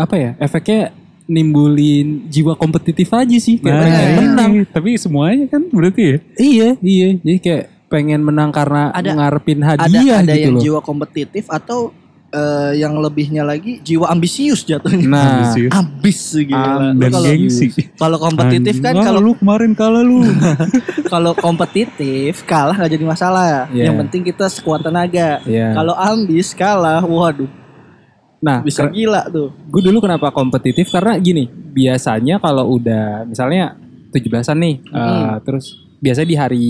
[0.00, 0.96] apa ya efeknya
[1.30, 4.18] nimbulin jiwa kompetitif aja sih kayak Nah, pengen iya.
[4.18, 4.52] menang.
[4.66, 6.16] Tapi semuanya kan berarti ya.
[6.36, 10.62] iya iya jadi kayak pengen menang karena Ada- ngarepin ada hadiah ada gitu yang loh
[10.62, 11.90] jiwa kompetitif atau
[12.30, 15.02] eh, yang lebihnya lagi jiwa ambisius jatuhnya.
[15.02, 15.70] nah Ambisius.
[15.74, 16.94] Ambis gila.
[16.94, 17.66] Dan kalau gengsi.
[17.98, 20.22] kalau kompetitif kan kalau lu kemarin kalah lu.
[21.12, 23.66] kalau kompetitif kalah nggak jadi masalah.
[23.70, 23.90] Iya.
[23.90, 25.42] Yang penting kita sekuat tenaga.
[25.42, 25.74] Iya.
[25.74, 27.50] Kalau ambis kalah, waduh.
[28.40, 29.52] Nah, Bisa gila tuh.
[29.52, 33.76] gue dulu kenapa kompetitif karena gini biasanya kalau udah misalnya
[34.08, 35.64] 17-an nih eh, terus
[35.96, 36.68] biasa di hari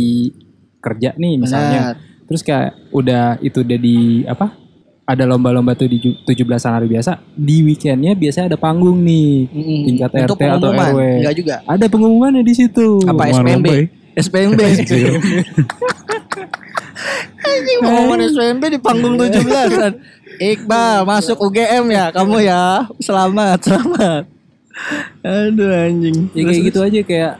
[0.76, 2.26] kerja nih misalnya Benar.
[2.26, 4.50] terus kayak udah itu udah di apa
[5.04, 9.80] ada lomba-lomba tuh di ju- 17-an hari biasa di weekendnya biasanya ada panggung nih Mm-mm.
[9.84, 10.70] tingkat Itu RT atau.
[10.70, 11.54] RW Enggak juga.
[11.64, 13.66] ada pengumumannya di situ Apa SPMB?
[13.68, 13.78] ya?
[14.16, 14.60] SPMB.
[17.40, 19.92] Anjing pengumuman SPMB di panggung 17-an.
[20.40, 22.88] Iqbal masuk UGM ya kamu ya.
[22.96, 24.24] Selamat, selamat.
[25.20, 26.32] Aduh anjing.
[26.32, 27.32] ya kayak gitu aja kayak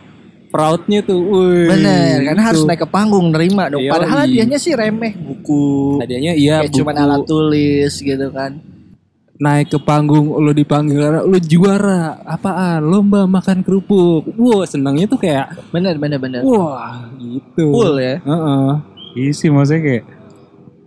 [0.51, 2.69] proudnya tuh wih, Bener, karena harus gitu.
[2.69, 3.81] naik ke panggung nerima dong.
[3.81, 3.89] Yoi.
[3.89, 5.97] Padahal hadiahnya sih remeh, buku.
[5.97, 7.05] hadiahnya iya Kayak cuman buku.
[7.07, 8.53] alat tulis gitu kan.
[9.41, 15.57] naik ke panggung lo dipanggil lo juara apaan lomba makan kerupuk wow senangnya tuh kayak
[15.73, 16.45] Bener, bener, bener.
[16.45, 18.21] wah gitu Cool ya.
[18.21, 18.69] Heeh.
[19.17, 20.05] Iya sih maksudnya kayak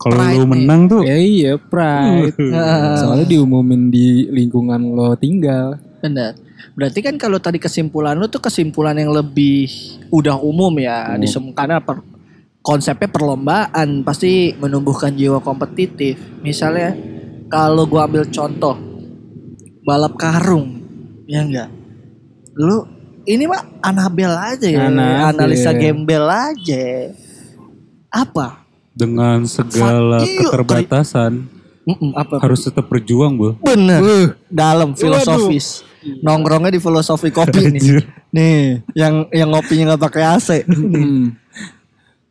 [0.04, 2.36] kalau lu menang tuh ya iya pride
[3.00, 6.36] soalnya diumumin di lingkungan lo tinggal Bener.
[6.76, 9.72] Berarti kan kalau tadi kesimpulan lu tuh kesimpulan yang lebih
[10.12, 11.16] udah umum ya.
[11.16, 11.24] Umum.
[11.24, 12.04] Disem- karena per-
[12.60, 16.20] konsepnya perlombaan pasti menumbuhkan jiwa kompetitif.
[16.44, 16.92] Misalnya
[17.48, 18.76] kalau gua ambil contoh
[19.88, 20.84] balap karung,
[21.24, 21.72] ya enggak?
[22.60, 22.84] Lu
[23.24, 25.24] ini mah Anabel aja ya, Anabel.
[25.32, 27.16] analisa gembel aja.
[28.12, 28.62] Apa?
[28.94, 30.38] Dengan segala you.
[30.46, 31.50] keterbatasan
[31.84, 32.40] Mm-mm, apa?
[32.40, 33.60] harus tetap berjuang, Bu.
[33.60, 34.00] Bener.
[34.48, 35.84] Dalam filosofis.
[36.24, 37.82] Nongkrongnya di filosofi kopi nih.
[38.34, 40.50] Nih, yang yang ngopinya nggak pakai AC.
[40.66, 41.36] Hmm.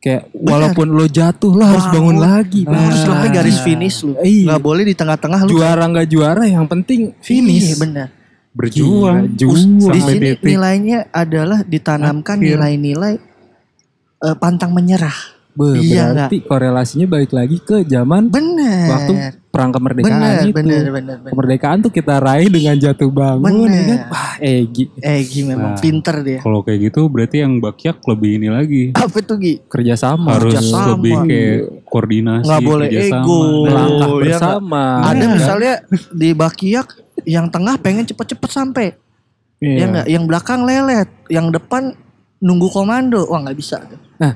[0.03, 4.19] kayak walaupun lo jatuh lo harus bangun lagi Lu harus sampai garis finish lu.
[4.19, 4.51] Iya.
[4.51, 5.55] Nggak boleh di tengah-tengah lu.
[5.55, 8.11] juara nggak juara yang penting Iya, finish benar.
[8.51, 9.31] Berjuang.
[9.39, 9.95] Gila.
[9.95, 10.43] Di sini titik.
[10.43, 13.15] nilainya adalah ditanamkan nilai-nilai
[14.27, 15.15] eh, pantang menyerah.
[15.53, 18.89] Be, Iya berarti korelasinya balik lagi ke zaman Bener.
[18.89, 19.13] waktu
[19.47, 20.57] perang kemerdekaan bener, itu.
[20.57, 21.29] bener, bener, bener.
[21.29, 23.69] Kemerdekaan tuh kita raih dengan jatuh bangun Bener.
[23.69, 23.99] ya kan.
[24.09, 25.79] Wah, Egi Eh, Gi memang Nah.
[25.79, 26.41] pinter dia.
[26.41, 28.83] Kalau kayak gitu berarti yang bakyak lebih ini lagi.
[28.93, 29.61] Apa tuh Gi?
[29.63, 30.89] kerjasama Harus Kerjasama.
[30.91, 33.21] lebih kayak koordinasi, Nggak boleh kerjasama.
[33.21, 33.41] ego.
[33.63, 34.83] melangkah Oh, iya bersama.
[35.05, 35.29] Ada Iya.
[35.31, 35.73] misalnya
[36.11, 36.89] di Bakiak
[37.23, 38.87] yang tengah pengen cepet-cepet sampai.
[39.61, 39.77] Iya.
[39.77, 40.07] Ya enggak?
[40.09, 41.93] Yang belakang lelet, yang depan
[42.39, 43.29] nunggu komando.
[43.29, 44.01] Wah, nggak bisa tuh.
[44.17, 44.33] Nah,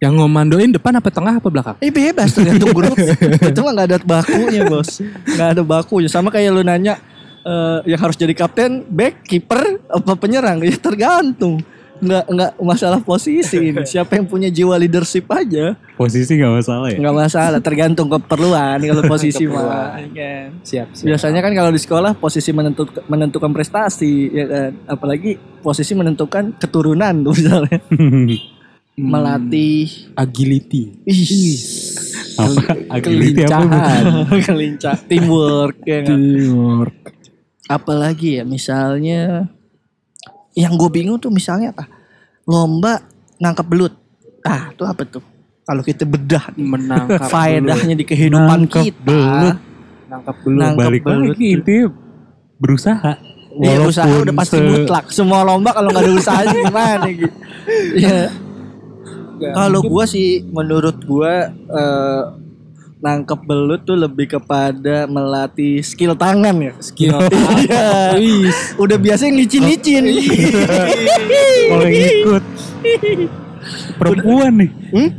[0.00, 1.76] yang ngomandoin depan apa tengah apa belakang?
[1.84, 2.96] Eh bebas tergantung grup.
[3.52, 5.04] itu mah gak ada bakunya bos.
[5.36, 6.08] Gak ada bakunya.
[6.08, 6.96] Sama kayak lu nanya
[7.44, 10.64] eh, yang harus jadi kapten, back, kiper, apa penyerang?
[10.64, 11.60] Ya tergantung.
[12.00, 13.84] Nggak nggak masalah posisi ini.
[13.84, 16.96] Siapa yang punya jiwa leadership aja, Posisi nggak masalah ya.
[16.96, 17.60] nggak masalah.
[17.60, 20.00] Tergantung keperluan kalau posisi mah.
[20.00, 20.64] Kan.
[20.64, 21.06] Siap, siap.
[21.12, 24.70] Biasanya kan kalau di sekolah posisi menentukan menentukan prestasi, ya kan.
[24.88, 27.78] Apalagi posisi menentukan keturunan tuh misalnya.
[28.92, 30.92] Hmm, Melatih, agility.
[31.02, 31.56] ih,
[32.36, 32.62] apa?
[32.90, 33.40] Agility?
[33.40, 34.02] Kelincahan.
[34.46, 36.10] kelincah, teamwork, ya nggak?
[36.10, 36.94] Teamwork.
[37.66, 39.46] apalagi ya misalnya
[40.52, 41.86] yang gue bingung tuh misalnya apa
[42.42, 42.98] lomba
[43.38, 43.94] nangkap belut
[44.42, 45.22] ah itu apa tuh
[45.62, 49.56] kalau kita bedah Menangkap faedahnya di kehidupan Nangkap kita belut.
[50.04, 50.58] Nangkap belum.
[50.58, 51.28] Nangkap Balik belut.
[51.30, 51.86] lagi intinya
[52.58, 53.12] berusaha.
[53.52, 57.36] Iya usaha Walaupun udah pasti se- mutlak semua lomba kalau nggak ada usahanya gimana gitu
[58.02, 58.18] ya
[59.54, 62.22] kalau gue sih menurut gue eh,
[63.00, 67.16] nangkep belut tuh lebih kepada melatih skill tangan ya skill.
[67.60, 68.16] Iya.
[68.20, 68.76] Wis.
[68.76, 70.04] udah biasa licin-licin
[71.70, 72.44] Kalau ikut
[73.96, 74.70] perempuan nih.
[74.92, 75.10] Hmm?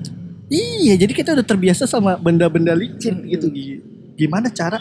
[0.51, 3.47] Iya, jadi kita udah terbiasa sama benda-benda licin gitu.
[3.47, 3.79] Gi.
[4.19, 4.77] Gimana cara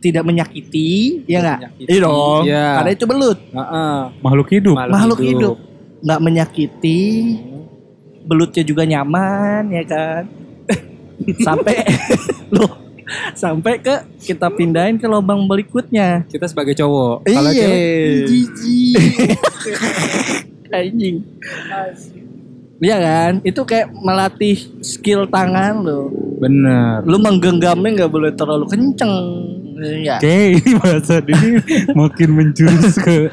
[0.00, 1.58] tidak menyakiti, ya nggak?
[1.84, 2.42] Iya dong.
[2.48, 2.66] iya.
[2.80, 3.98] Karena itu belut, Heeh.
[4.24, 4.76] Makhluk hidup.
[4.88, 5.56] makhluk hidup.
[6.00, 7.00] nggak menyakiti,
[8.30, 10.22] belutnya juga nyaman, ya kan?
[11.46, 11.82] sampai
[12.54, 12.70] loh,
[13.34, 16.22] sampai ke kita pindahin ke lubang berikutnya.
[16.30, 17.26] Kita sebagai cowok.
[17.26, 17.66] Kalau Iya.
[17.66, 19.02] cewek, jijik.
[20.70, 21.16] Anjing.
[22.80, 23.32] Iya kan?
[23.42, 26.08] Itu kayak melatih skill tangan lo.
[26.40, 27.04] Bener.
[27.04, 29.12] lu menggenggamnya nggak boleh terlalu kenceng
[30.00, 31.60] ya Oke, ini bahasa ini
[31.92, 33.28] makin menjurus ke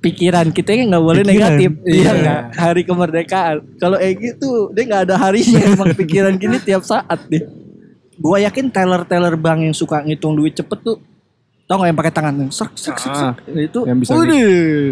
[0.00, 1.36] pikiran kita nggak boleh Pikiran.
[1.54, 1.70] negatif.
[1.84, 1.94] Iya.
[1.94, 2.10] Iya.
[2.16, 2.40] nggak?
[2.56, 3.56] Hari kemerdekaan.
[3.76, 5.60] Kalau Egi tuh dia nggak ada harinya.
[5.76, 7.44] Emang pikiran gini tiap saat deh
[8.20, 11.00] gua yakin teller teller bank yang suka ngitung duit cepet tuh
[11.64, 13.36] tau nggak yang pakai tangan yang serk serk serk, serk.
[13.48, 14.44] itu Yang bisa Udah.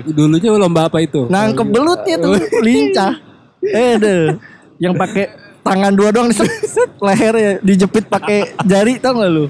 [0.09, 1.29] Dulunya lomba apa itu?
[1.29, 2.33] nangkep belutnya tuh
[2.67, 3.13] lincah.
[3.61, 4.33] Eh deh.
[4.81, 5.25] Yang pakai
[5.61, 6.49] tangan dua doang set,
[6.97, 9.47] lehernya dijepit pakai jari tau gak lu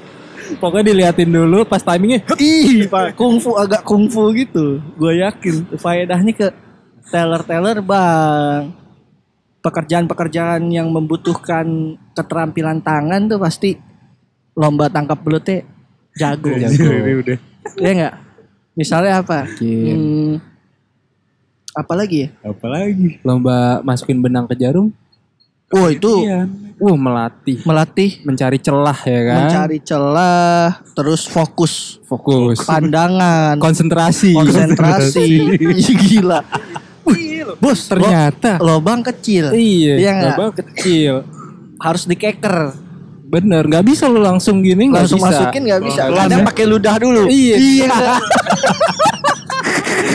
[0.57, 2.25] Pokoknya diliatin dulu pas timingnya.
[2.41, 4.81] Ih, Pak, kungfu agak kungfu gitu.
[4.97, 6.49] Gue yakin faedahnya ke
[7.13, 8.73] teller-teller bang.
[9.61, 13.77] Pekerjaan-pekerjaan yang membutuhkan keterampilan tangan tuh pasti
[14.57, 15.67] lomba tangkap belutnya
[16.17, 16.51] jago.
[16.57, 16.89] Jago.
[17.21, 17.39] Udah.
[17.77, 18.15] Iya enggak?
[18.79, 19.45] Misalnya apa?
[19.59, 20.39] Hmm,
[21.75, 22.29] apa lagi ya?
[22.47, 23.19] Apalagi.
[23.27, 24.95] Lomba masukin benang ke jarum.
[25.71, 26.49] Oh itu Iya.
[26.79, 27.59] Wah melatih.
[27.63, 29.39] melatih Mencari celah ya kan.
[29.43, 32.63] mencari celah, terus fokus, Fokus.
[32.63, 34.31] pandangan, Konsentrasi.
[34.33, 35.59] konsentrasi.
[36.07, 36.39] Gila.
[37.03, 38.57] Wih, bos, Ternyata.
[38.57, 39.51] lo- lobang kecil.
[39.51, 39.95] Iya.
[39.99, 40.29] Iya nggak?
[40.33, 41.15] lubang kecil.
[41.79, 42.57] Harus dikeker.
[43.25, 43.67] Bener.
[43.67, 44.89] Nggak bisa lu langsung gini.
[44.89, 45.29] nggak Langsung bisa.
[45.35, 46.01] masukin nggak bisa.
[46.07, 46.47] Kadang ya.
[46.47, 47.23] pakai ludah dulu.
[47.27, 47.57] Iya.
[47.59, 47.91] Iya.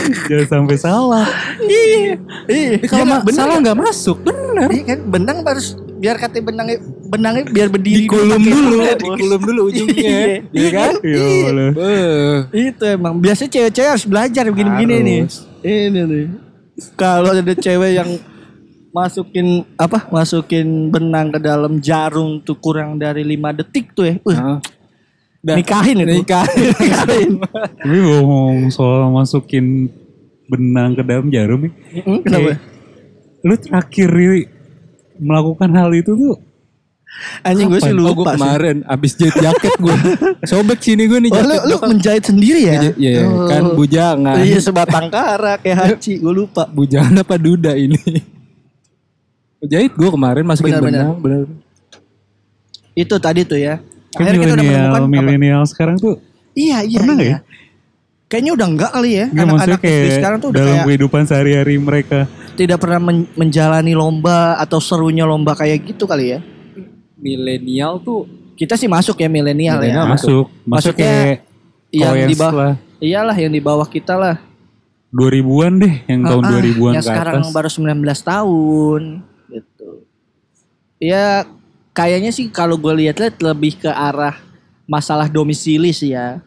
[0.30, 1.26] Jangan sampai salah.
[1.60, 2.18] Iya.
[2.48, 2.72] Iya.
[2.86, 3.76] Kalau bener salah nggak?
[3.76, 4.16] masuk.
[4.24, 4.68] Bener.
[4.70, 8.76] Iya kan benang harus biar kata benangnya benangnya biar berdiri Dikulum dulu.
[8.76, 8.96] ludah.
[9.00, 10.02] Dikulum dulu ujungnya.
[10.04, 10.26] Iya.
[10.52, 10.92] Iya kan?
[11.00, 11.26] Iya.
[11.72, 12.38] Beuh.
[12.52, 15.20] Itu emang biasanya cewek-cewek harus belajar begini-begini nih.
[15.64, 16.24] Ini nih.
[16.98, 18.10] Kalau ada cewek yang
[18.94, 20.06] masukin apa?
[20.10, 24.14] Masukin benang ke dalam jarum tuh kurang dari 5 detik tuh ya.
[24.22, 24.58] Uh,
[25.44, 25.54] Dah.
[25.54, 26.12] nikahin itu.
[26.18, 26.72] Nikahin.
[26.74, 27.30] nikahin.
[27.84, 29.92] Tapi ngomong soal masukin
[30.46, 31.72] benang ke dalam jarum nih.
[32.00, 32.48] Hmm, Kenapa?
[32.50, 32.58] Kayak,
[33.44, 34.40] Lu terakhir ini
[35.14, 36.36] melakukan hal itu tuh
[37.40, 38.40] Anjing gue sih Oh, gue lupa sih.
[38.40, 39.96] kemarin abis jahit jaket gue.
[40.50, 41.62] Sobek sini gue nih Oh, lu, jaket.
[41.62, 42.74] lu menjahit sendiri ya?
[42.90, 43.46] Iya, Oh.
[43.46, 44.36] kan bujangan.
[44.40, 46.66] Iya sebatang kara kayak haji, gue lupa.
[46.66, 48.00] Bujangan apa duda ini?
[49.62, 51.46] Jahit gue kemarin masukin benang, bener.
[52.92, 53.78] Itu tadi tuh ya.
[54.14, 56.14] Akhirnya kita udah milenial menemukan milenial sekarang tuh
[56.54, 56.98] Iya, iya.
[57.02, 57.38] Pernah nggak iya.
[58.24, 59.26] Kayaknya udah enggak kali ya.
[59.30, 62.20] Anak-anak kayak sekarang tuh udah dalam kayak kehidupan sehari-hari mereka
[62.54, 66.40] tidak pernah men- menjalani lomba atau serunya lomba kayak gitu kali ya.
[67.18, 70.06] Milenial tuh Kita sih masuk ya milenial ya.
[70.06, 71.38] Masuk masuk Maksudnya kayak
[71.90, 72.72] Yang di bawah
[73.02, 74.36] iyalah yang di bawah kita lah.
[75.14, 79.02] 2000-an deh yang tahun Ah, ah, 2000-an yang ke sekarang atas baru 19 tahun
[79.50, 79.90] gitu.
[80.98, 81.46] Ya
[81.94, 84.36] kayaknya sih kalau gue lihat-lihat lebih ke arah
[84.84, 86.42] masalah domisili sih ya.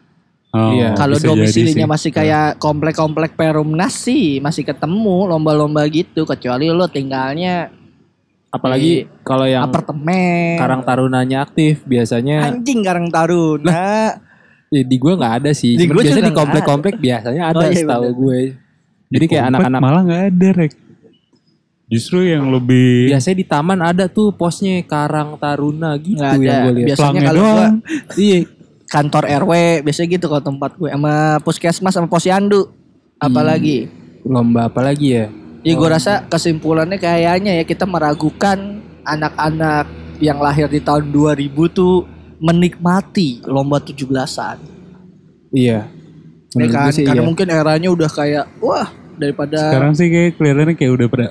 [0.52, 0.96] Oh, Iya.
[0.96, 1.92] Kalau domisilinya sih.
[1.92, 7.68] masih kayak komplek-komplek Perumnas sih masih ketemu lomba-lomba gitu kecuali lo tinggalnya
[8.48, 10.56] apalagi kalau yang apartemen.
[10.56, 14.16] Karang Tarunanya aktif biasanya Anjing Karang Taruna.
[14.72, 15.76] ya, di gue nggak ada sih.
[15.76, 18.40] Di gua biasanya di komplek-komplek biasanya ada Oh, iya, setahu gue.
[19.08, 20.72] Di Jadi kayak anak-anak malah nggak ada rek
[21.88, 26.44] justru yang lebih biasanya di taman ada tuh posnya Karang Taruna gitu Nggak ada.
[26.44, 26.88] yang gue lihat.
[26.92, 27.76] Biasanya kalau gua doang
[28.16, 28.38] Iya,
[28.88, 29.52] kantor RW
[29.84, 32.68] biasanya gitu kalau tempat gue sama puskesmas sama posyandu.
[33.18, 33.88] Apalagi
[34.22, 35.26] lomba apa lagi ya?
[35.64, 39.88] Ya gue rasa kesimpulannya kayaknya ya kita meragukan anak-anak
[40.20, 42.04] yang lahir di tahun 2000 tuh
[42.38, 44.58] menikmati lomba 17-an.
[45.50, 45.88] Iya.
[46.56, 46.92] Ya kan?
[46.92, 47.28] sih Karena iya.
[47.28, 51.26] mungkin eranya udah kayak wah daripada sekarang sih kayak kelihatannya kayak udah pada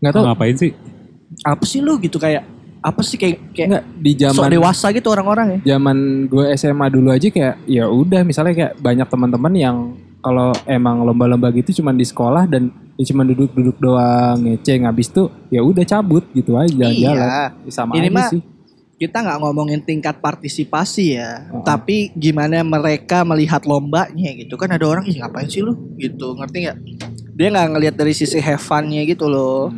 [0.00, 0.72] nggak tahu ngapain sih
[1.44, 2.42] apa sih lu gitu kayak
[2.80, 5.76] apa sih kayak kayak nggak di sok zaman dewasa gitu orang-orang ya.
[5.76, 9.76] zaman gue SMA dulu aja kayak ya udah misalnya kayak banyak teman-teman yang
[10.20, 15.28] kalau emang lomba-lomba gitu cuman di sekolah dan ya cuman duduk-duduk doang ngeceng habis tuh
[15.48, 17.44] ya udah cabut gitu aja jalan-jalan Iya.
[17.64, 18.42] Ya sama Ini aja mah sih
[19.00, 21.64] Kita nggak ngomongin tingkat partisipasi ya, Oh.
[21.64, 26.68] tapi gimana mereka melihat lombanya gitu kan ada orang ih ngapain sih lu gitu ngerti
[26.68, 26.76] nggak?
[27.32, 29.72] Dia nggak ngelihat dari sisi have fun-nya gitu loh.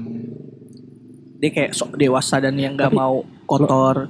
[1.42, 4.07] Dia kayak sok dewasa dan yang nggak mau kotor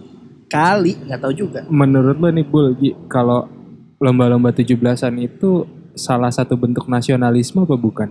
[0.53, 1.65] kali nggak tahu juga.
[1.73, 2.77] menurut lo nih Bul
[3.09, 3.49] kalau
[3.97, 5.65] lomba-lomba 17-an itu
[5.97, 8.11] salah satu bentuk nasionalisme apa bukan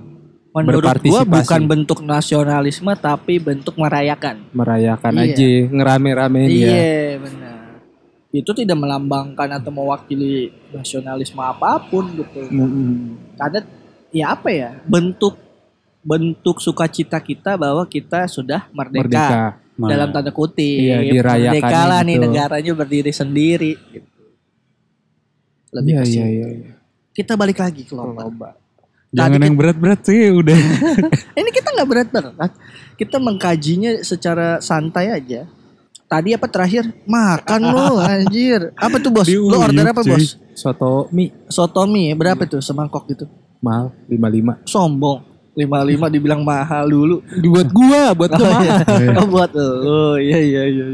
[0.51, 4.51] Menurut gua bukan bentuk nasionalisme tapi bentuk merayakan.
[4.51, 5.23] merayakan Iya.
[5.31, 7.55] aja ngerame-ramein ya Iya benar.
[8.35, 12.51] Itu tidak melambangkan atau mewakili nasionalisme apa pun gitu.
[12.51, 13.15] Mm-mm.
[13.39, 13.63] Karena
[14.11, 15.39] ya apa ya bentuk
[16.01, 19.39] bentuk sukacita kita bahwa kita sudah merdeka, merdeka
[19.77, 20.81] dalam tanda kutip.
[20.81, 22.25] Iya, merdeka lah nih gitu.
[22.25, 23.73] negaranya berdiri sendiri.
[23.77, 24.09] Gitu.
[25.71, 26.71] Lebih Iya iya iya iya.
[27.11, 28.27] Kita balik lagi ke lomba.
[28.27, 28.49] lomba
[29.11, 30.55] jangan Tadi yang berat-berat sih udah
[31.39, 32.51] Ini kita nggak berat-berat.
[32.95, 35.47] Kita mengkajinya secara santai aja.
[36.07, 36.91] Tadi apa terakhir?
[37.07, 38.75] Makan lo anjir.
[38.75, 39.27] Apa tuh bos?
[39.31, 40.39] Lo order apa bos?
[40.51, 43.25] soto mie Soto mie berapa tuh semangkok gitu?
[43.61, 45.30] mahal 55 Sombong.
[45.53, 45.67] 55
[46.09, 47.15] dibilang mahal dulu.
[47.43, 49.15] buat gua buat gua Oh, iya.
[49.19, 50.85] Oh, buat oh iya iya iya.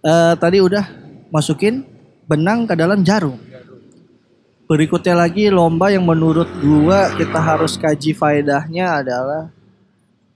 [0.00, 0.84] Eh, tadi udah
[1.28, 1.84] masukin
[2.24, 3.36] benang ke dalam jarum.
[4.64, 9.50] Berikutnya lagi lomba yang menurut gua kita harus kaji faedahnya adalah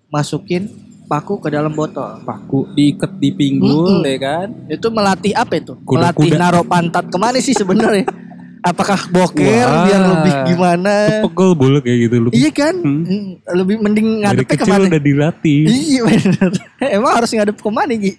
[0.09, 0.67] masukin
[1.05, 2.19] paku ke dalam botol.
[2.21, 4.09] paku diikat di pinggul Mm-mm.
[4.09, 5.77] ya kan Itu melatih apa itu?
[5.79, 6.37] Kuda- melatih kuda.
[6.37, 8.05] naruh pantat ke mana sih sebenarnya?
[8.65, 9.85] Apakah boker Wah.
[9.85, 11.21] biar lebih gimana?
[11.21, 12.75] pegel bulu kayak gitu lu Iya kan?
[12.81, 13.05] Hmm.
[13.05, 14.85] Hmm, Lebih mending dari ngadepnya kecil ke mana?
[14.89, 16.51] udah dilatih Iya bener.
[16.97, 18.13] Emang harus ngadep ke mana Gi?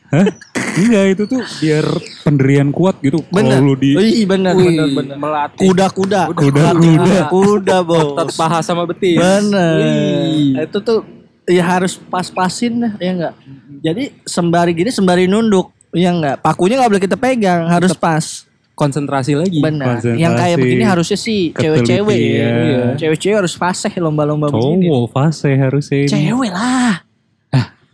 [0.75, 1.85] Enggak itu tuh biar
[2.21, 3.25] penderian kuat gitu.
[3.27, 3.57] Bener.
[3.57, 5.15] Kalau lu di Ih, bener, Wih, bener, bener.
[5.17, 6.21] melatih Kuda-kuda.
[6.29, 7.19] Kuda-kuda.
[7.25, 8.05] Kuda, bos.
[8.13, 9.17] otot paha sama betis.
[9.17, 9.75] Bener.
[9.81, 10.61] Wih.
[10.61, 10.99] Itu tuh
[11.45, 13.33] ya harus pas-pasin ya enggak?
[13.81, 16.37] Jadi sembari gini sembari nunduk, ya enggak?
[16.39, 18.45] Pakunya nggak boleh kita pegang, harus pas.
[18.75, 19.63] Konsentrasi lagi.
[19.63, 19.97] Benar.
[19.97, 20.19] Konsentrasi.
[20.19, 22.19] Yang kayak begini harusnya sih cewek-cewek.
[22.19, 22.51] Iya.
[22.99, 24.91] Cewek-cewek harus fasih lomba-lomba begini.
[24.91, 26.11] cowok fase harusnya ini.
[26.11, 26.99] Cewek lah.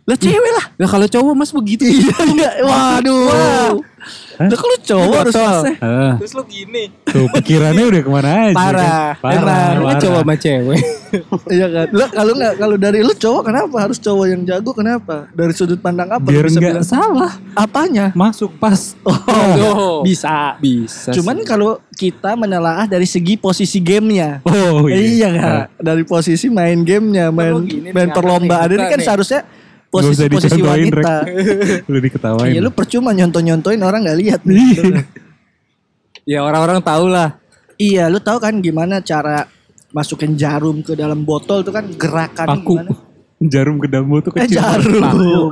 [0.02, 0.66] Lah cewek lah.
[0.82, 1.86] Nah kalau cowok mas begitu.
[1.86, 3.78] Iya, Waduh.
[4.38, 5.34] Lah kalau cowok harus.
[5.78, 6.84] Ah, Terus lu gini.
[7.04, 8.54] tuh pikirannya udah ke mana aja.
[8.54, 8.82] Parah.
[9.12, 9.20] kan?
[9.20, 9.64] Parah.
[9.74, 9.86] Emang.
[9.86, 10.82] Kan cowok sama cewek.
[11.46, 11.86] Iya kan.
[11.92, 15.28] Lah kalau nggak kalau dari lu cowok kenapa harus cowok yang jago kenapa?
[15.30, 16.24] Dari sudut pandang apa?
[16.24, 16.80] lu Biar bisa bilang?
[16.82, 17.36] salah.
[17.52, 18.12] Apanya?
[18.14, 18.96] Masuk pas.
[19.62, 20.56] Oh, Bisa.
[20.56, 21.12] Bisa.
[21.12, 21.44] Cuman sih.
[21.44, 24.40] kalau kita menelaah dari segi posisi gamenya.
[24.42, 24.96] Oh iya.
[24.96, 25.64] Iya nggak?
[25.78, 29.04] Dari posisi main gamenya, main lu gini main perlombaan ini kan nih.
[29.04, 29.40] seharusnya
[29.92, 31.16] Posisi-posisi dicontohin, wanita.
[31.20, 31.84] Rek.
[31.92, 32.48] lu diketawain.
[32.48, 34.40] Iya lu percuma nyontoh-nyontoin orang nggak lihat.
[36.24, 37.36] ya orang-orang tahu lah.
[37.76, 39.44] iya, lu tahu kan gimana cara
[39.90, 42.74] masukin jarum ke dalam botol itu kan gerakan Paku.
[42.78, 42.92] gimana?
[43.42, 44.62] Jarum ke dambu tuh Eh kecil.
[44.62, 45.02] jarum,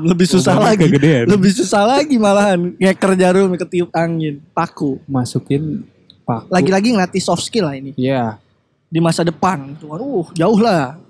[0.07, 0.85] lebih susah Lubangnya lagi.
[0.87, 1.25] kegedean.
[1.27, 5.03] Lebih susah lagi malahan ngeker jarum ketiup angin, paku.
[5.05, 5.83] Masukin
[6.23, 6.47] paku.
[6.49, 8.39] Lagi-lagi ngelatih soft skill lah ini Iya.
[8.87, 9.75] di masa depan.
[9.77, 11.03] Waduh, jauh lah.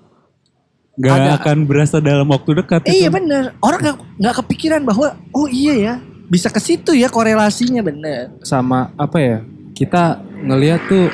[1.01, 1.29] Gak Ada.
[1.35, 2.85] akan berasa dalam waktu dekat.
[2.85, 3.17] Eh, iya itu.
[3.17, 3.57] bener.
[3.57, 5.93] Orang nggak nggak kepikiran bahwa oh iya ya
[6.27, 8.37] bisa ke situ ya korelasinya bener.
[8.41, 9.37] Sama apa ya?
[9.71, 11.09] Kita ngelihat tuh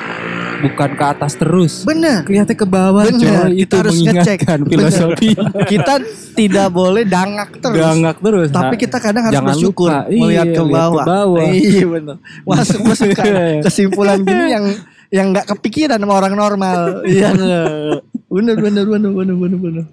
[0.58, 1.72] bukan ke atas terus.
[1.82, 2.20] Bener.
[2.20, 3.50] Kelihatnya ke bawah Bener, coy.
[3.56, 4.38] kita Itu harus ngecek.
[4.42, 4.68] Bener.
[4.68, 5.30] filosofi.
[5.72, 5.94] Kita
[6.34, 7.78] tidak boleh dangak terus.
[7.78, 8.48] Gangak terus.
[8.50, 10.04] Tapi Nah, kita kadang harus jangan bersyukur lupa.
[10.06, 10.90] melihat Iya, ke bawah.
[10.98, 11.46] ke bawah.
[11.48, 12.16] Iya benar.
[12.44, 13.08] Masuk masuk
[13.64, 14.64] kesimpulan gini yang
[15.08, 17.00] yang nggak kepikiran sama orang normal.
[17.02, 18.07] Iya nggak?
[18.28, 19.86] Bener bener bener bener bener bener.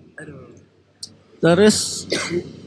[1.39, 2.03] Terus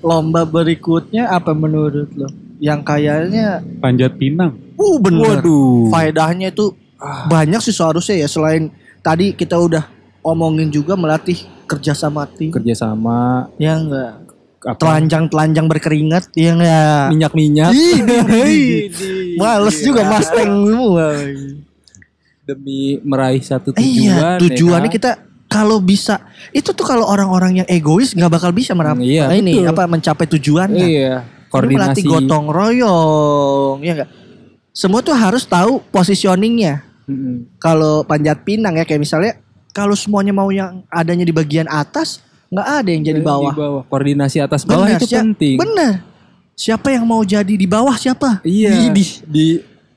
[0.01, 2.29] lomba berikutnya apa menurut lo?
[2.59, 4.57] Yang kayaknya Panjat pinang.
[4.79, 5.45] uh bener.
[5.45, 5.93] Waduh.
[5.93, 6.73] Faedahnya itu
[7.29, 8.73] banyak sih seharusnya ya selain
[9.05, 9.87] tadi kita udah
[10.25, 11.37] omongin juga melatih
[11.69, 12.49] kerjasama tim.
[12.49, 13.53] Kerjasama.
[13.61, 14.25] Ya enggak.
[14.59, 14.75] Apa?
[14.81, 17.05] Telanjang-telanjang berkeringat ya enggak.
[17.15, 17.71] Minyak-minyak.
[17.77, 18.89] Ih,
[19.39, 21.09] Males juga Mustang semua.
[22.49, 23.85] Demi meraih satu tujuan.
[23.85, 24.97] Iya, tujuannya ya kan?
[24.97, 25.11] kita
[25.49, 29.59] kalau bisa itu tuh kalau orang-orang yang egois nggak bakal bisa merap Hmm, iya, ini
[29.59, 29.73] betul.
[29.73, 30.87] apa mencapai tujuannya.
[30.87, 31.15] Iya.
[31.19, 31.75] Ini Koordinasi.
[31.75, 34.11] melatih gotong royong, ya enggak?
[34.71, 36.85] Semua tuh harus tahu positioningnya.
[37.05, 37.57] Mm-mm.
[37.57, 39.33] Kalau panjat pinang ya kayak misalnya
[39.71, 43.53] kalau semuanya mau yang adanya di bagian atas, nggak ada yang jadi Di bawah.
[43.53, 43.83] bawah.
[43.87, 45.57] Koordinasi atas bawah itu sia- penting.
[45.57, 46.05] Bener.
[46.53, 48.43] Siapa yang mau jadi di bawah siapa?
[48.43, 48.91] Iya.
[48.91, 49.47] Di, Di,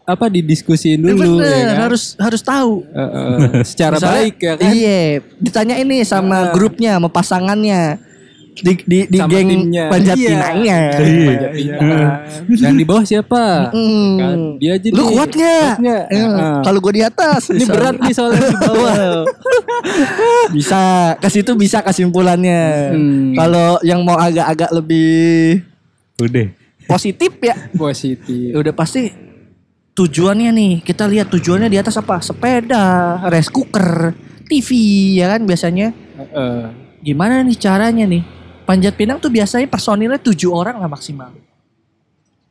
[0.02, 1.78] apa didiskusiin dulu bener, ya kan?
[1.88, 2.84] harus harus tahu.
[2.84, 4.72] Eh, eh, secara Misalnya, baik ya kan.
[4.74, 5.00] Iya,
[5.38, 6.52] ditanya ini sama Ah.
[6.52, 7.82] grupnya, sama pasangannya.
[8.52, 9.88] Di di, di Sama geng timnya.
[9.88, 10.28] panjat Iya.
[10.28, 10.78] pinangnya.
[11.00, 11.28] Iya.
[11.32, 11.88] Panjat pinang.
[12.60, 13.72] Dan di bawah siapa?
[13.72, 14.12] Hmm.
[14.20, 15.72] Kan dia aja Lu kuat nggak?
[16.60, 19.24] Kalau gue di atas, Ini berat nih soalnya di bawah.
[20.56, 20.82] bisa
[21.18, 22.62] ke situ bisa kesimpulannya.
[22.92, 23.32] Hmm.
[23.34, 25.64] Kalau yang mau agak-agak lebih
[26.20, 26.48] Udah.
[26.86, 28.52] positif ya, Positif.
[28.52, 29.16] udah pasti
[30.02, 30.74] tujuannya nih.
[30.82, 32.18] Kita lihat tujuannya di atas apa?
[32.26, 34.18] Sepeda, rice cooker,
[34.50, 34.70] TV
[35.22, 35.94] ya kan biasanya.
[36.18, 38.22] Eh, Gimana nih caranya nih?
[38.66, 41.34] Panjat Pinang tuh biasanya personilnya tujuh orang lah maksimal.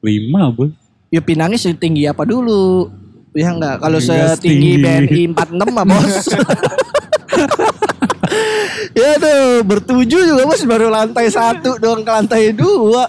[0.03, 0.75] Lima bu.
[1.11, 2.91] Ya pinangnya setinggi apa dulu?
[3.35, 5.31] Ya enggak, kalau Enggak setinggi setinggi.
[5.31, 6.11] BNI 46 mah bos.
[9.01, 13.07] ya tuh, bertuju juga bos baru lantai satu doang ke lantai dua.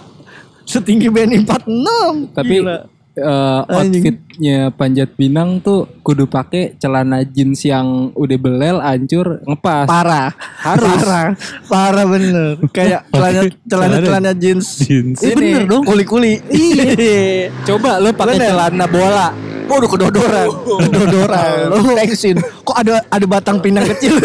[0.62, 2.38] Setinggi BNI 46.
[2.38, 2.86] Tapi Gila.
[3.12, 4.02] Eh, Anjing.
[4.02, 9.84] outfitnya panjat pinang tuh kudu pakai celana jeans yang udah belel, hancur, ngepas.
[9.84, 10.30] parah.
[10.58, 11.00] Harus.
[11.02, 11.26] Parah.
[11.68, 12.56] Parah bener.
[12.72, 14.66] Kayak celana celana celana jeans.
[14.80, 15.20] Jeans.
[15.20, 15.82] Ini Iya, bener dong.
[15.84, 16.40] Kuli-kuli.
[16.48, 17.52] Iya.
[17.68, 19.28] Coba lo pakai celana bola.
[19.62, 20.48] Waduh kedodoran.
[20.90, 21.70] Kedodoran.
[21.70, 22.36] Lo tensin.
[22.40, 24.18] Kok ada ada batang pinang kecil?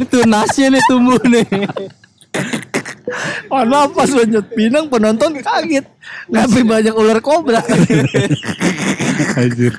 [0.00, 1.44] Itu nasnya nih tumbuh nih.
[3.50, 5.86] Mohon maaf pas lanjut pinang penonton kaget.
[6.30, 7.60] Ngapain banyak ular kobra.
[9.36, 9.74] Anjir.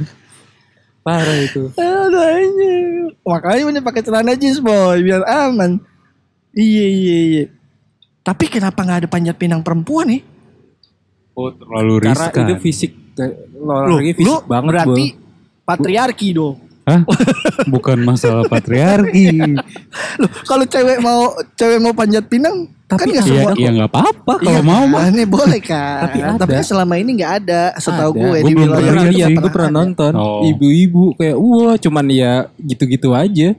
[1.01, 1.71] Parah itu.
[1.75, 3.15] Aduh anjir.
[3.25, 5.81] Makanya ini pakai celana jeans boy biar aman.
[6.51, 7.45] Iya iya iya.
[8.21, 10.21] Tapi kenapa nggak ada panjat pinang perempuan nih?
[11.33, 12.43] Oh terlalu Karena riskan.
[12.43, 12.91] itu fisik
[13.61, 15.65] lagi fisik banget berarti Bol.
[15.65, 16.57] patriarki dong.
[16.81, 17.01] Hah?
[17.69, 19.29] Bukan masalah patriarki.
[20.21, 23.51] Loh, kalau cewek mau cewek mau panjat pinang kan nggak Iya, semua.
[23.55, 25.03] iya nggak apa-apa kalau Iya, mau mah.
[25.05, 25.99] Ini boleh kan.
[26.03, 26.37] Tapi ada.
[26.37, 27.61] Tapi kan selama ini nggak ada.
[27.75, 30.41] Setahu gue Gue di belum pernah lihat, gue pernah nonton Oh.
[30.43, 33.55] ibu-ibu kayak wah cuman ya gitu-gitu aja.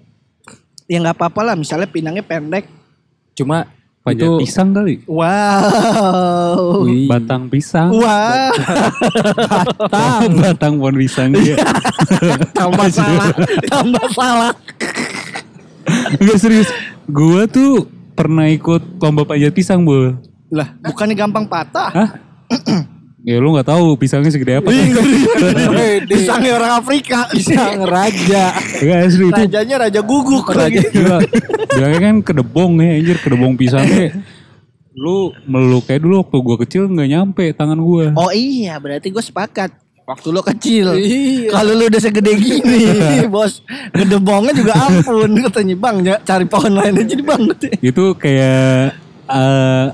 [0.85, 1.55] Ya nggak apa-apa lah.
[1.55, 2.67] Misalnya pinangnya pendek.
[3.33, 3.65] Cuma
[4.03, 4.99] Panjat itu pisang kali.
[5.07, 6.83] Wow.
[6.83, 7.07] Wih.
[7.13, 7.95] Batang pisang.
[7.95, 8.51] Wah,
[9.79, 10.21] Batang.
[10.43, 11.55] Batang pohon pisang dia.
[12.51, 13.31] tambah salah,
[13.65, 14.53] tambah salah.
[16.13, 16.69] Enggak serius.
[17.07, 20.17] Gua tuh pernah ikut lomba panjat pisang, Bu.
[20.53, 21.91] Lah, bukannya gampang patah?
[21.91, 22.11] Hah?
[23.29, 24.69] ya lu nggak tahu pisangnya segede apa.
[26.11, 27.31] Pisangnya orang Afrika.
[27.31, 28.53] Pisang raja.
[28.83, 29.43] Enggak asli itu.
[29.47, 30.83] Rajanya raja guguk lagi.
[30.91, 31.19] Gila.
[31.73, 34.21] Bilangnya kan kedebong ya anjir, kedebong pisangnya.
[34.93, 38.13] Lu meluk kayak dulu waktu gua kecil nggak nyampe tangan gua.
[38.13, 39.82] Oh iya, berarti gue sepakat.
[40.03, 40.87] Waktu lo kecil.
[40.95, 41.49] Iya.
[41.49, 42.91] Kalau lu udah segede gini,
[43.33, 43.63] bos.
[43.93, 45.31] Gedebongnya juga ampun.
[45.41, 47.43] Katanya, bang, ya, cari pohon lain aja di bang.
[47.81, 49.87] Itu kayak eh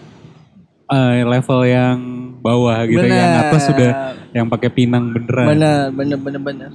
[0.88, 1.98] eh, level yang
[2.40, 3.42] bawah gitu, yang Bener.
[3.44, 3.90] atas sudah
[4.30, 5.46] yang pakai pinang beneran.
[5.46, 6.70] Bener, bener, bener, bener.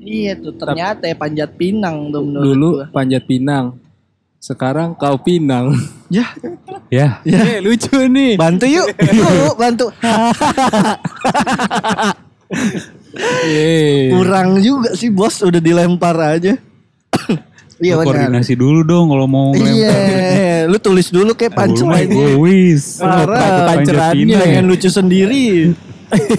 [0.00, 2.86] Iya tuh, ternyata ya panjat pinang tuh menurut Dulu gua.
[2.90, 3.78] panjat pinang.
[4.38, 5.70] Sekarang kau pinang.
[6.06, 6.38] Ya,
[6.86, 8.38] Ya, Eh, lucu nih.
[8.38, 8.86] bantu yuk.
[9.18, 9.90] Yuk, bantu.
[13.46, 14.12] Yeay.
[14.12, 16.54] Kurang juga sih bos, udah dilempar aja.
[17.84, 18.06] iya benar.
[18.08, 19.96] koordinasi dulu dong kalau mau Iya,
[20.70, 23.00] lu tulis dulu kayak punchline Gue wis.
[23.00, 24.36] Parah, pancerannya.
[24.36, 25.72] pengen lucu sendiri.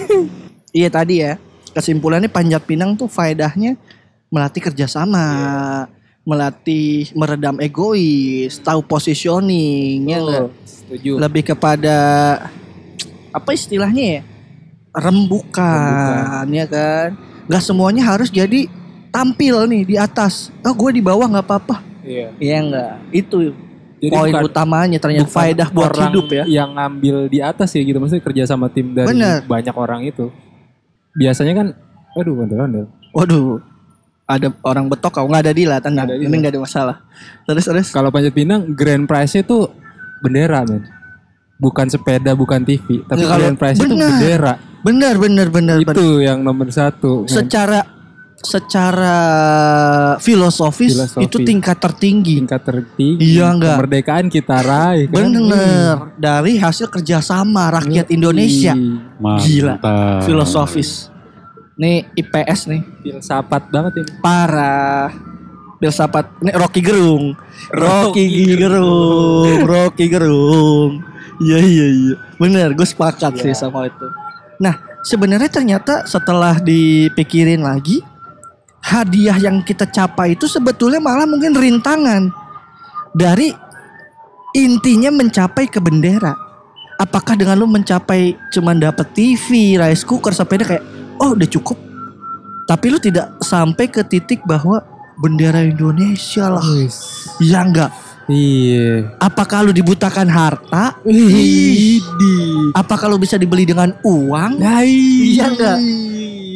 [0.78, 1.36] iya tadi ya,
[1.74, 3.76] kesimpulannya panjat pinang tuh faedahnya
[4.28, 5.26] melatih kerjasama,
[6.24, 10.20] melatih meredam egois, tahu positioning, ya?
[10.20, 11.16] Oh, Setuju.
[11.20, 11.96] Lebih kepada
[13.32, 14.22] apa istilahnya ya?
[15.00, 17.08] Rembukan, ya kan?
[17.46, 18.68] Gak semuanya harus jadi
[19.08, 20.52] tampil nih di atas.
[20.60, 21.76] Oh gue di bawah nggak apa-apa.
[22.02, 22.28] Iya.
[22.36, 22.92] Iya enggak?
[23.10, 23.36] Itu
[23.98, 26.44] Jadi poin bukan- utamanya ternyata bukan faedah buat orang hidup ya.
[26.46, 29.42] Yang ngambil di atas ya gitu maksudnya kerja sama tim dari Bener.
[29.42, 30.30] banyak orang itu.
[31.12, 31.66] Biasanya kan
[32.14, 32.86] aduh ondel-ondel.
[33.10, 33.58] Waduh,
[34.24, 36.96] ada orang betok kau nggak ada dila tenang, Nggak ada ini nggak ada masalah.
[37.42, 37.88] Terus terus.
[37.90, 39.72] Kalau panjat pinang grand prize-nya tuh
[40.20, 40.84] bendera men.
[41.58, 44.06] Bukan sepeda, bukan TV, tapi Nggak, kalau- grand prize itu bener.
[44.14, 44.54] bendera.
[44.80, 45.76] Benar benar benar.
[45.78, 45.94] benar.
[45.94, 47.24] Itu yang nomor satu.
[47.24, 47.30] men.
[47.30, 47.80] Secara
[48.38, 49.18] secara
[50.18, 51.26] filosofis, Filosofi.
[51.26, 52.38] itu tingkat tertinggi.
[52.38, 53.34] tingkat tertinggi.
[53.34, 53.76] Iya, nggak?
[53.76, 55.14] Kemerdekaan kita raih kan.
[55.18, 58.14] Bener dari hasil kerjasama rakyat Iya.
[58.14, 58.74] Indonesia.
[59.18, 59.42] Mantap.
[59.42, 59.74] Gila.
[60.22, 61.10] Filosofis.
[61.74, 64.10] Nih IPS nih Filsafat banget ini.
[64.18, 65.10] parah.
[65.78, 67.38] Filsafat ini Rocky Gerung.
[67.70, 71.02] Rocky Gerung, Rocky Gerung.
[71.38, 72.14] Iya iya iya.
[72.34, 74.06] Bener, gue sepakat sih sama itu.
[74.58, 74.74] Nah,
[75.06, 78.02] sebenarnya ternyata setelah dipikirin lagi,
[78.82, 82.30] hadiah yang kita capai itu sebetulnya malah mungkin rintangan
[83.14, 83.54] dari
[84.54, 86.34] intinya mencapai ke bendera.
[86.98, 90.84] Apakah dengan lu mencapai cuman dapet TV, rice cooker, sepeda kayak
[91.22, 91.78] oh udah cukup.
[92.66, 94.82] Tapi lu tidak sampai ke titik bahwa
[95.22, 96.66] bendera Indonesia lah.
[97.38, 97.94] Ya enggak.
[98.28, 99.16] Iya.
[99.16, 101.00] Apakah lu dibutakan harta?
[101.02, 102.36] Idi.
[102.72, 104.60] Apakah lu bisa dibeli dengan uang?
[104.60, 104.92] Hai.
[105.32, 105.78] Iya enggak?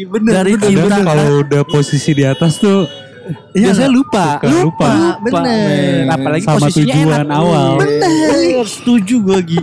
[0.04, 0.32] Bener.
[0.34, 2.84] Dari Kadang cinta kalau udah posisi di atas tuh
[3.54, 3.96] Iya Biasanya enggak?
[3.96, 4.26] lupa.
[4.34, 4.90] suka lupa.
[5.22, 5.42] bener.
[5.46, 6.06] men.
[6.10, 7.38] Apalagi Sama posisinya tujuan enak.
[7.38, 7.70] awal.
[7.78, 8.64] Bener.
[8.66, 9.60] Setuju gue Gi.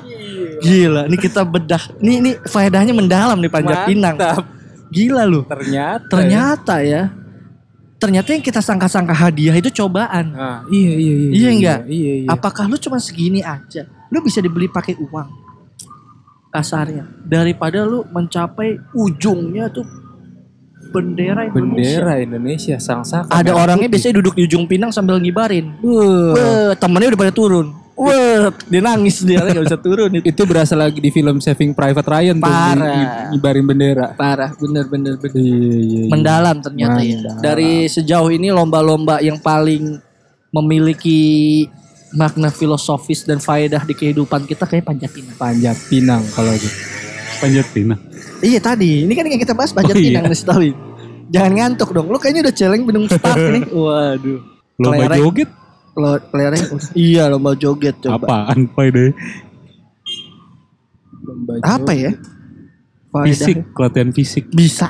[0.60, 1.84] Gila, ini kita bedah.
[2.00, 4.16] Nih ini faedahnya mendalam nih panjat pinang.
[4.16, 4.44] Mantap.
[4.90, 5.46] Gila lu.
[5.46, 6.08] Ternyata.
[6.10, 7.14] Ternyata ya.
[8.00, 10.32] Ternyata yang kita sangka-sangka hadiah itu cobaan.
[10.32, 11.30] Ah, iya iya iya.
[11.36, 11.80] Iya enggak?
[11.92, 12.28] Iya iya.
[12.32, 13.84] Apakah lu cuma segini aja?
[14.08, 15.28] Lu bisa dibeli pakai uang.
[16.48, 17.04] Kasarnya.
[17.28, 19.84] Daripada lu mencapai ujungnya tuh
[20.96, 22.00] bendera Indonesia.
[22.00, 23.04] Bendera Indonesia sang.
[23.28, 24.00] Ada orangnya putih.
[24.00, 25.76] biasanya duduk di ujung pinang sambil ngibarin.
[25.84, 27.68] Wah, temennya udah pada turun.
[28.00, 30.24] Wah, dia nangis dia nggak bisa turun itu.
[30.32, 32.76] Itu berasa lagi di film Saving Private Ryan tuh Parah.
[32.88, 34.08] ngi- ngibarin bendera.
[34.14, 35.36] Parah, bener bener bener.
[35.36, 35.80] Iya iya.
[35.84, 36.04] iya.
[36.08, 37.20] Mendalam ternyata ya.
[37.20, 37.40] Mendalam.
[37.40, 40.00] Dari sejauh ini lomba-lomba yang paling
[40.50, 41.20] memiliki
[42.12, 45.36] makna filosofis dan faedah di kehidupan kita kayak panjat pinang.
[45.36, 46.78] Panjat Pinang kalau gitu.
[47.38, 48.00] Panjat pinang.
[48.40, 50.18] Iya tadi, ini kan yang kita bahas panjat Oh, iya.
[50.18, 50.72] pinang setahun.
[51.30, 52.08] Jangan ngantuk dong.
[52.08, 53.64] Lu kayaknya udah celeng belum start nih.
[53.68, 54.40] Waduh.
[54.80, 55.20] Lomba Kelereng.
[55.22, 55.50] joget
[55.98, 56.66] Lo kelereng.
[56.98, 58.20] iya lomba joget coba.
[58.20, 59.12] apaan Pak deh?
[61.26, 62.12] Lomba Apa ya?
[63.10, 64.46] Fisik, latihan fisik.
[64.54, 64.86] Bisa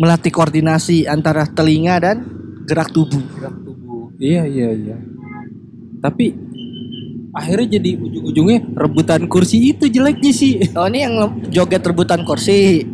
[0.00, 2.16] melatih koordinasi antara telinga dan
[2.64, 3.20] gerak tubuh.
[3.20, 4.08] gerak tubuh.
[4.16, 4.96] Iya iya iya.
[6.00, 6.32] Tapi
[7.34, 10.62] akhirnya jadi ujung-ujungnya rebutan kursi itu jeleknya sih.
[10.72, 11.14] Oh ini yang
[11.52, 12.86] joget rebutan kursi.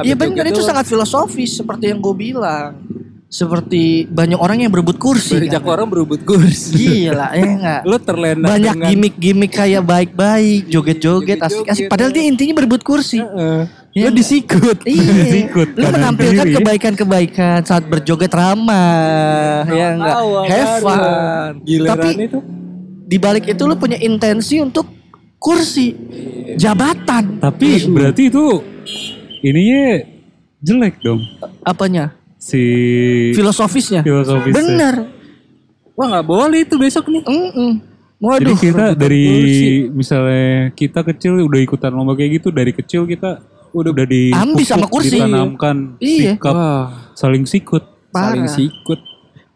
[0.00, 2.89] Iya benar joget itu sangat filosofis seperti yang gue bilang.
[3.30, 5.38] Seperti banyak orang yang berebut kursi.
[5.38, 5.70] Banyak kan.
[5.70, 7.06] orang berebut kursi.
[7.06, 7.80] Gila ya enggak.
[7.86, 11.86] Lo terlena Banyak dengan- gimmick-gimmick kayak baik-baik, joget-joget, asik-asik.
[11.86, 13.22] Padahal dia intinya berebut kursi.
[13.22, 13.70] Heeh.
[13.90, 14.18] Iya Lo nggak?
[14.18, 14.78] disikut.
[14.82, 20.14] Iya, Sikut, lu menampilkan kebaikan-kebaikan saat berjoget ramah, ya enggak?
[20.14, 21.52] Tawa Have fun.
[21.64, 22.38] Tapi itu
[23.06, 24.90] di balik itu lu punya intensi untuk
[25.38, 25.94] kursi,
[26.54, 27.38] jabatan.
[27.38, 28.62] Tapi berarti itu
[29.40, 30.02] ininya
[30.60, 31.24] jelek dong
[31.62, 32.19] Apanya?
[32.40, 32.62] Si
[33.30, 34.00] Filosofisnya.
[34.00, 34.56] filosofisnya.
[34.56, 34.94] Bener.
[35.92, 37.20] Wah nggak boleh itu besok nih.
[37.20, 37.70] Mm-mm.
[38.16, 38.56] Jadi Waduh.
[38.58, 39.24] kita rebutan dari
[39.90, 44.66] misalnya kita kecil udah ikutan lomba kayak gitu dari kecil kita udah udah di Ambis
[44.66, 45.16] sama kursi.
[45.16, 46.36] ditanamkan Iya.
[46.36, 47.84] sikap Wah, saling sikut.
[48.10, 48.48] saling Parah.
[48.50, 49.00] sikut.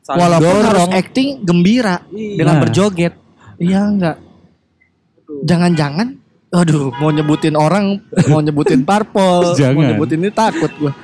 [0.01, 0.64] Saling Walaupun dorong.
[0.66, 2.62] harus acting gembira dengan Nah.
[2.62, 3.12] berjoget.
[3.57, 4.16] Iya enggak.
[5.43, 6.20] Jangan-jangan
[6.55, 7.99] Aduh, mau nyebutin orang,
[8.30, 10.95] mau nyebutin parpol, mau nyebutin ini takut gua.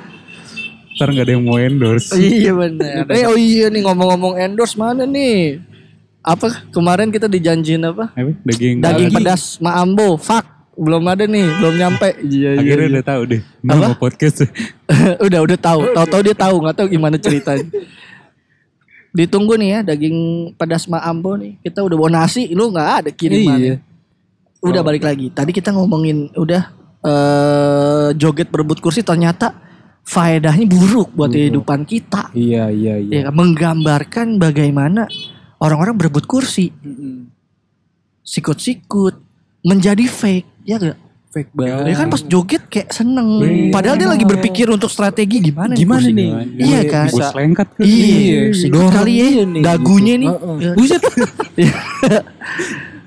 [0.96, 2.10] Ntar gak ada yang mau endorse.
[2.18, 3.06] Iya benar.
[3.14, 5.62] Eh oh iya nih ngomong-ngomong endorse mana nih?
[6.20, 8.12] Apa kemarin kita dijanjiin apa?
[8.12, 8.32] Apa?
[8.44, 10.20] Daging, Daging pedas Maambo.
[10.20, 10.44] Fuck,
[10.76, 12.08] belum ada nih, belum nyampe.
[12.20, 12.60] Iya iya.
[12.60, 12.92] Akhirnya iya.
[12.92, 13.40] udah tahu deh.
[13.40, 13.64] Apa?
[13.64, 14.38] Nama podcast.
[15.26, 17.68] udah udah tahu, tahu-tahu dia tahu, nggak tahu gimana ceritanya.
[19.10, 20.18] Ditunggu nih ya daging
[20.58, 21.56] pedas Maambo nih.
[21.64, 23.56] Kita udah bawa nasi, lu nggak ada kiriman.
[23.56, 23.74] Iya.
[24.60, 25.32] Udah balik lagi.
[25.32, 26.62] Tadi kita ngomongin udah
[27.00, 29.69] eh joget berebut kursi ternyata
[30.10, 32.34] faedahnya buruk buat kehidupan kita.
[32.34, 33.12] Iya iya iya.
[33.14, 33.38] Ya, kan?
[33.38, 35.06] menggambarkan bagaimana
[35.62, 36.74] orang-orang berebut kursi,
[38.26, 39.22] sikut-sikut,
[39.62, 40.98] menjadi fake, ya gak?
[41.30, 41.94] Fake banget.
[41.94, 43.38] Ya kan pas joget kayak seneng.
[43.38, 43.70] Iya.
[43.70, 46.18] Padahal dia lagi berpikir untuk strategi gimana nih Gimana kursi.
[46.18, 46.30] nih?
[46.58, 47.06] Iya kan?
[47.06, 47.82] Bus lengkat kan.
[47.86, 50.22] Iya, sikut dorong kali ya, dia nih, dagunya gitu.
[50.26, 50.30] nih.
[50.58, 50.72] Ya.
[50.74, 51.02] Buset.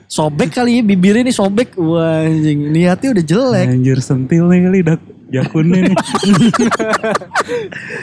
[0.08, 1.76] sobek kali ya, bibirnya nih sobek.
[1.76, 3.68] Wah anjing, niatnya udah jelek.
[3.76, 5.02] Anjir sentil nih kali dak
[5.34, 5.98] jakunnya nih.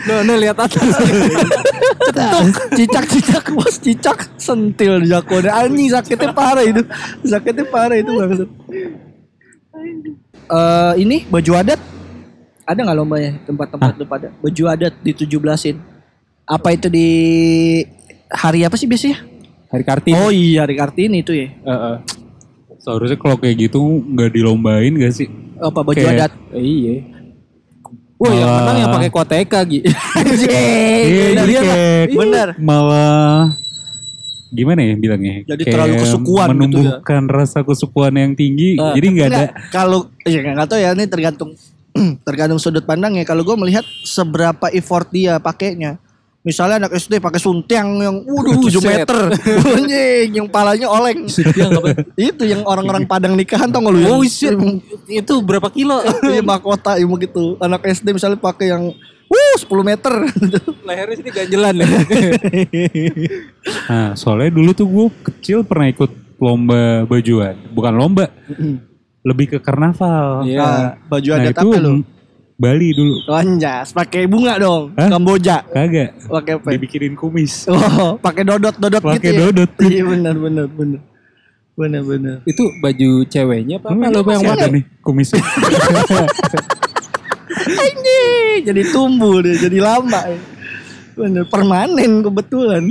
[0.04, 0.82] No, no lihat atas.
[2.72, 5.54] Cicak-cicak bos, cicak sentil jakonya.
[5.56, 6.82] Anjing sakitnya parah itu.
[7.22, 8.48] Sakitnya parah itu banget.
[10.50, 11.78] Eh ini baju adat
[12.64, 15.78] ada nggak lombanya tempat-tempat lu pada baju adat di 17-in
[16.44, 17.08] apa itu di
[18.28, 19.26] hari apa sih biasanya
[19.66, 20.14] Hari Kartini.
[20.16, 21.96] oh iya hari kartini itu ya Heeh.
[22.78, 25.26] Seharusnya kalau kayak gitu nggak dilombain gak sih?
[25.58, 26.94] apa baju Kayak- adat Iya.
[28.20, 29.88] Wah, yang Malah- menang yang pakai koteka gitu.
[30.20, 30.64] Iya,
[31.32, 32.48] bener, jadi kayak bener.
[32.60, 33.56] malah
[34.50, 35.34] gimana ya bilangnya?
[35.46, 36.58] Jadi Kayak terlalu kesukuan gitu ya.
[36.58, 38.74] menumbuhkan rasa kesukuan yang tinggi.
[38.74, 39.44] Eh, jadi nggak ada.
[39.70, 41.50] Kalau ya nggak tahu ya ini tergantung
[42.26, 45.96] tergantung sudut pandang ya kalau gue melihat seberapa effort dia pakainya
[46.40, 48.84] misalnya anak SD pakai suntiang yang waduh 7 Buset.
[48.88, 49.18] meter
[49.76, 51.28] anjing yang palanya oleng
[52.16, 54.56] itu yang orang-orang Padang nikahan tau gak lu Oh, shit.
[55.04, 56.00] Itu berapa kilo?
[56.32, 58.88] iya mahkota ilmu gitu anak SD misalnya pakai yang
[59.28, 60.12] wuh 10 meter
[60.88, 61.86] Lehernya sini ganjelan ya.
[63.86, 66.10] Nah, soalnya dulu tuh gue kecil pernah ikut
[66.40, 68.32] lomba bajuan, bukan lomba,
[69.20, 70.48] lebih ke karnaval.
[70.48, 70.58] Iya.
[70.58, 71.92] nah, baju Nah adat itu apa lu
[72.60, 75.08] Bali dulu, Anjas, pakai bunga dong Hah?
[75.08, 76.12] Kamboja kagak.
[76.28, 77.64] pakai apa Dibikinin kumis.
[77.72, 79.70] oh pakai dodot dodot Pakai gitu ya dodot.
[79.88, 81.00] iya benar benar benar
[81.72, 83.96] benar benar Itu baju ceweknya apa?
[83.96, 84.76] Lo yang pakai?
[84.76, 85.40] nih kumisnya?
[87.60, 90.20] Anjing, jadi tumbuh dia, jadi lama.
[91.16, 92.84] Bener, permanen kebetulan.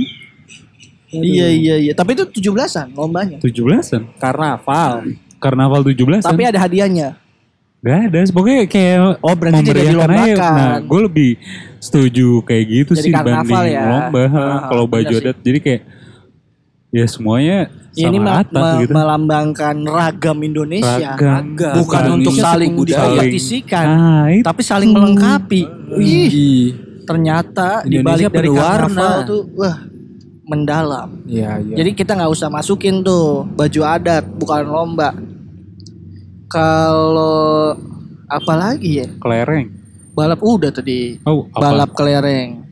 [1.10, 3.42] Iya iya iya, tapi itu 17-an lombanya.
[3.42, 4.14] 17-an.
[4.18, 5.10] Karnaval.
[5.42, 6.22] Karnaval 17-an.
[6.22, 7.18] Tapi ada hadiahnya.
[7.80, 10.50] Gak ada, pokoknya kayak Oh, berarti tidak memeriahkan aja.
[10.52, 11.30] Nah, gue lebih
[11.78, 13.84] setuju kayak gitu Jadi sih dibanding ya.
[13.88, 14.22] lomba.
[14.28, 15.22] Ah, Kalau baju sih.
[15.22, 15.82] adat, jadi kayak
[16.90, 17.58] ya semuanya
[17.90, 18.92] Ya, ini sama mel- rata mel- gitu.
[18.92, 21.10] melambangkan ragam Indonesia.
[21.16, 21.74] Ragam.
[21.74, 23.00] Bukan Saling- untuk saling budaya.
[23.16, 24.44] dipolitisikan, Ah, itu.
[24.44, 25.62] tapi saling melengkapi.
[25.96, 26.70] Ih.
[27.02, 29.26] ternyata di Indonesia balik dari warna.
[29.26, 29.82] tuh wah
[30.44, 31.08] mendalam.
[31.26, 31.74] Iya, iya.
[31.74, 35.10] Jadi kita nggak usah masukin tuh baju adat, bukan lomba.
[36.50, 37.78] Kalau
[38.26, 39.08] apa lagi ya?
[39.22, 39.70] Kelereng.
[40.10, 41.22] Balap udah tadi.
[41.22, 41.70] Oh, apa?
[41.70, 42.66] Balap kelereng.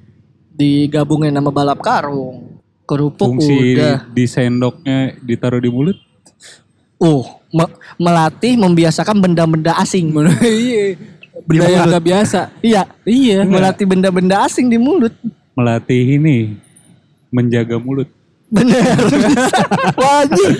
[0.58, 2.58] Digabungin sama balap karung.
[2.82, 4.10] Kerupuk Fungsi udah.
[4.10, 5.94] di sendoknya ditaruh di mulut.
[6.98, 7.22] Uh,
[7.54, 10.10] me- melatih membiasakan benda-benda asing.
[10.42, 10.98] Iya.
[11.46, 11.94] Benda yang mulut.
[11.94, 12.40] gak biasa.
[12.58, 13.46] Iya, Iya.
[13.46, 15.14] melatih benda-benda asing di mulut.
[15.54, 16.58] Melatih ini.
[17.30, 18.10] Menjaga mulut.
[18.48, 18.96] Bener.
[19.98, 20.52] Wajib.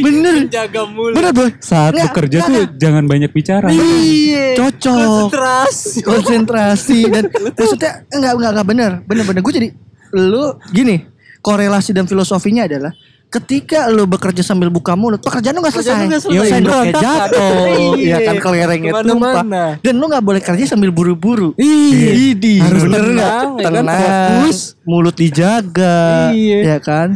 [0.00, 0.34] Bener.
[0.48, 1.14] Jaga mulut.
[1.14, 1.50] Bener, Boy.
[1.58, 3.66] Saat Nggak, bekerja nggak, tuh jangan banyak bicara.
[3.70, 4.44] Iya.
[4.56, 5.30] Cocok.
[5.30, 5.98] Konsentrasi.
[6.02, 7.24] konsentrasi dan
[7.56, 9.68] maksudnya enggak enggak enggak benar benar benar gue jadi
[10.12, 11.06] lu gini
[11.38, 12.90] korelasi dan filosofinya adalah
[13.28, 16.50] ketika lu bekerja sambil buka mulut pekerjaan lu nggak Pekerjaan selesai, lu nggak selesai.
[16.52, 17.04] sendoknya Berantakan.
[17.04, 17.54] jatuh
[17.96, 18.06] Iya.
[18.08, 19.34] ya kan kelerengnya tumpah
[19.76, 22.10] dan lu nggak boleh kerja sambil buru-buru Iya.
[22.32, 23.34] Idi, Harus bener tenang, nggak?
[23.36, 23.74] ya kan?
[23.76, 23.98] tenang
[24.40, 24.58] Fokus.
[24.82, 25.98] mulut dijaga
[26.32, 26.58] Iya.
[26.64, 27.08] ya kan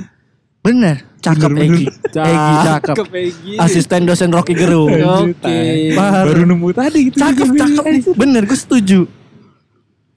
[0.61, 3.53] bener cakep Egi Egi cakep Egi.
[3.57, 5.97] asisten dosen Rocky Gerung Oke.
[5.97, 6.29] Baru.
[6.33, 7.17] Baru nemu tadi gitu.
[7.17, 9.01] cakep cakep bener gue setuju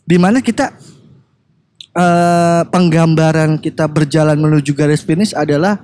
[0.04, 0.76] di mana kita
[1.94, 5.80] eh penggambaran kita berjalan menuju garis finish adalah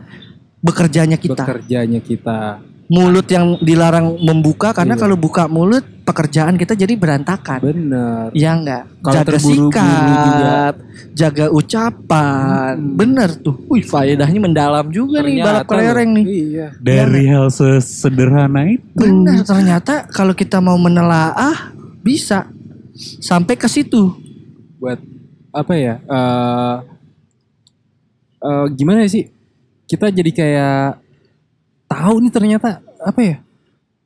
[0.59, 2.59] bekerjanya kita Bekerjanya kita.
[2.89, 5.01] Mulut yang dilarang membuka karena Iya.
[5.05, 7.61] kalau buka mulut pekerjaan kita jadi berantakan.
[7.61, 8.33] Bener.
[8.33, 8.89] Ya enggak?
[9.05, 10.73] Kalau Jaga sikap,
[11.13, 12.73] jaga ucapan.
[12.97, 13.61] Bener tuh.
[13.69, 16.25] Wih, faedahnya mendalam juga nih balap Ternyata kelereng nih.
[16.25, 16.67] Iya.
[16.81, 18.81] Dari hal sesederhana itu.
[18.97, 21.69] Bener, ternyata kalau kita mau menelaah
[22.01, 22.49] bisa
[23.21, 24.17] sampai ke situ.
[24.79, 24.95] buat
[25.51, 26.75] apa ya eh
[28.39, 29.27] eh, gimana sih
[29.83, 30.87] kita jadi kayak
[31.89, 32.69] tahu nih ternyata
[33.01, 33.35] apa ya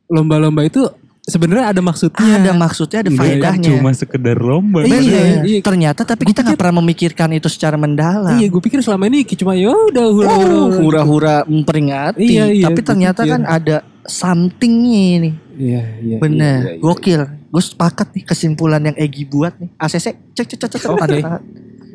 [0.07, 0.79] lomba-lomba itu
[1.23, 3.69] sebenarnya ada maksudnya Ada maksudnya, ada faedahnya.
[3.71, 4.83] cuma sekedar lomba.
[4.83, 4.99] Bener.
[4.99, 5.59] Iya, iya.
[5.59, 8.35] Ternyata tapi kita nggak pernah memikirkan itu secara mendalam.
[8.35, 12.27] iya gue pikir selama ini cuma ya udah hura Oh, hura-hura memperingati.
[12.27, 15.33] Iya, iya, tapi ternyata kan ada somethingnya nih.
[15.55, 16.81] iya iya Bener, iya, iya, iya.
[16.81, 17.21] gokil.
[17.47, 19.69] Gue sepakat nih kesimpulan yang Egi buat nih.
[19.77, 20.89] ACC, cek cek cek cek.
[20.89, 21.23] Oke.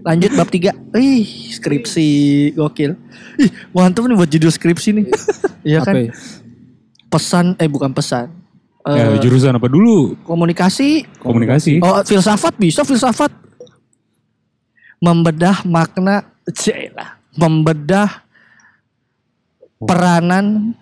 [0.01, 0.73] Lanjut bab 3.
[0.95, 2.09] Ih, skripsi
[2.53, 2.95] gokil.
[3.37, 5.07] Ih, mantap nih buat judul skripsi nih.
[5.67, 5.95] Iya kan?
[5.99, 6.15] ya?
[7.09, 8.31] Pesan eh bukan pesan.
[8.85, 10.17] Ya, Eh, jurusan apa dulu?
[10.23, 11.05] komunikasi.
[11.19, 11.79] Komunikasi.
[11.79, 13.29] Oh, filsafat bisa filsafat.
[14.99, 17.21] Membedah makna Cila.
[17.35, 18.25] Membedah
[19.79, 20.75] peranan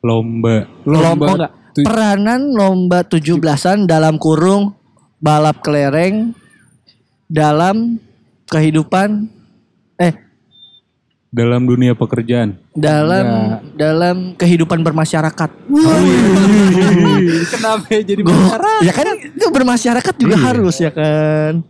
[0.00, 0.64] Lomba.
[0.82, 1.46] lomba lomba
[1.76, 4.72] peranan lomba 17-an dalam kurung
[5.20, 6.32] balap kelereng
[7.28, 8.00] dalam
[8.50, 9.30] kehidupan
[9.96, 10.14] eh
[11.30, 12.58] Dalam dunia pekerjaan.
[12.74, 13.60] dalam Enggak.
[13.76, 15.50] dalam kehidupan bermasyarakat.
[17.48, 20.44] kenapa ya jadi Gua- bicara ya kan itu bermasyarakat juga Iya.
[20.44, 21.62] harus ya kan.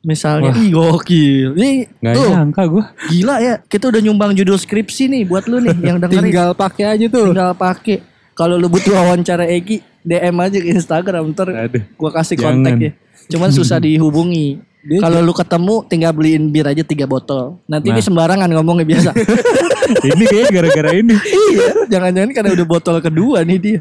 [0.00, 1.52] Misalnya, ih gokil.
[1.52, 2.84] Nih, Gak tuh, nyangka gue.
[3.12, 3.60] gila ya.
[3.60, 6.24] Kita udah nyumbang judul skripsi nih buat lu nih yang dengerin.
[6.24, 8.00] tinggal pakai aja tuh tinggal pakai.
[8.32, 11.84] Kalau lu butuh wawancara Egi, DM aja ke Instagram ntar Aduh.
[11.94, 12.56] gua kasih Jangan.
[12.56, 12.92] kontak ya.
[13.28, 14.64] Cuman susah dihubungi.
[14.80, 17.60] Kalau lu ketemu tinggal beliin bir aja tiga botol.
[17.64, 18.06] Nanti ini Nah.
[18.06, 19.10] sembarangan ngomongnya biasa.
[20.08, 21.14] ini kayaknya gara-gara ini.
[21.20, 23.80] iya, jangan-jangan karena udah botol kedua nih dia.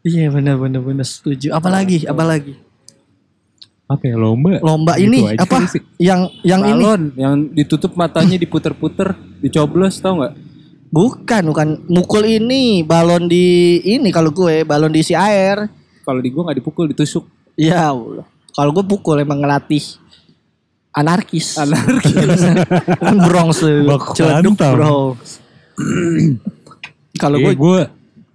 [0.00, 1.52] Iya benar benar benar setuju.
[1.52, 2.56] Apalagi apalagi
[3.84, 4.56] Apa ya lomba?
[4.60, 5.82] lomba Gitu ini apa sih.
[5.98, 10.34] yang yang ini balon yang ditutup matanya diputer-puter dicoblos tau nggak
[10.88, 13.44] bukan bukan mukul ini balon di
[13.82, 15.66] ini kalau gue balon diisi air.
[16.00, 18.24] kalau di gua nggak dipukul ditusuk Ya Allah.
[18.50, 19.99] Kalau gue pukul emang ngelatih
[20.94, 21.58] anarkis.
[21.58, 22.42] Anarkis.
[23.02, 23.62] kan Bronx.
[23.62, 24.72] Celeduk hantam.
[24.74, 25.40] Bronx.
[27.22, 27.80] Kalau gue gue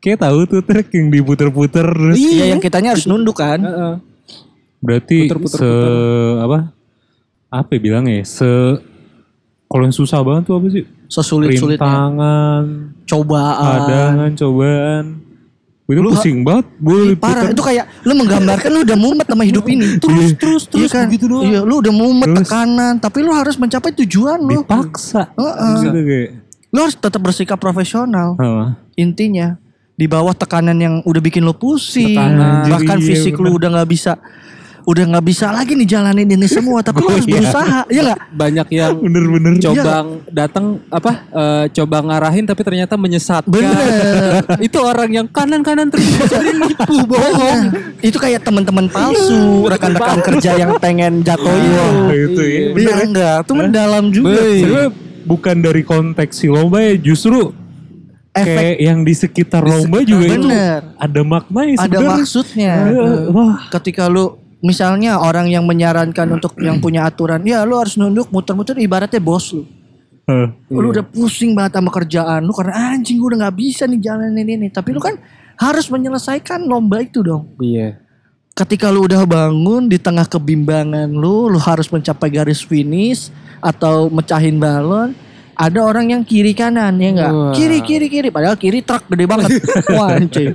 [0.03, 2.15] kayak tahu tuh trek yang diputer-puter terus.
[2.19, 3.57] iya yang kitanya harus nunduk kan.
[3.57, 3.95] Heeh.
[4.85, 5.71] Berarti Puter-puter, se
[6.45, 6.69] apa?
[7.49, 8.25] Apa ya bilangnya ya?
[8.27, 8.51] Se
[9.65, 10.85] kalau yang susah banget tuh apa sih?
[11.09, 11.81] Sesulit-sulitnya.
[11.81, 12.63] Rintangan,
[13.09, 13.65] Cobaan.
[13.65, 15.05] padangan, cobaan.
[15.85, 16.65] Itu Lu- pusing banget.
[16.75, 20.01] Gue Parah itu kayak lu menggambarkan lu udah mumet sama hidup ini.
[20.01, 21.05] Terus terus terus kan?
[21.05, 21.45] begitu doang.
[21.45, 24.65] Iya, lu udah mumet Terus- tekanan, tapi lu harus mencapai tujuan lu.
[24.65, 25.29] dipaksa.
[25.31, 25.75] Heeh.
[25.79, 26.29] Gitu kayak.
[26.73, 28.33] Lu harus tetap bersikap profesional.
[28.35, 28.67] Heeh.
[28.97, 29.61] Intinya
[29.93, 32.65] di bawah tekanan yang udah bikin lu pusing, Tekanan.
[32.67, 33.55] bahkan Iya, fisik lu bener.
[33.55, 34.11] udah nggak bisa
[34.85, 37.41] udah nggak bisa lagi nih jalanin ini semua tapi lu harus iya.
[37.41, 39.53] berusaha ya nggak banyak yang Bener-bener.
[39.57, 39.93] coba
[40.29, 44.45] datang apa eh, coba ngarahin tapi ternyata menyesatkan Bener.
[44.69, 47.61] itu orang yang kanan kanan terus jadi nipu bohong
[48.05, 52.61] itu kayak teman-teman palsu rekan-rekan kerja yang pengen jatuhin Wah, itu ya.
[52.75, 54.37] Iya enggak, itu mendalam juga.
[54.37, 54.89] Sebenarnya
[55.25, 57.51] bukan dari konteks si lomba ya, justru
[58.35, 60.91] Efek kayak yang di sekitar lomba juga itu Bener.
[60.99, 62.11] ada maknanya ada sebenarnya.
[62.19, 62.73] maksudnya.
[62.91, 67.95] Eh, Wah, Ketika lu misalnya orang yang menyarankan untuk yang punya aturan, ya lu harus
[67.95, 69.63] nunduk muter-muter ibaratnya bos lu.
[70.25, 73.99] eh, Lu udah pusing banget sama kerjaan lu karena anjing gue udah nggak bisa nih
[73.99, 74.67] jalanin ini.
[74.69, 75.15] Tapi lu kan
[75.55, 77.53] harus menyelesaikan lomba itu dong.
[77.59, 78.01] iya
[78.51, 83.27] Ketika lu udah bangun di tengah kebimbangan lu, lu harus mencapai garis finish
[83.59, 85.11] atau mecahin balon.
[85.55, 87.31] Ada orang yang kiri kanan ya enggak?
[87.53, 89.59] Kiri kiri kiri padahal kiri truk gede banget.
[89.95, 90.51] Wah anjing.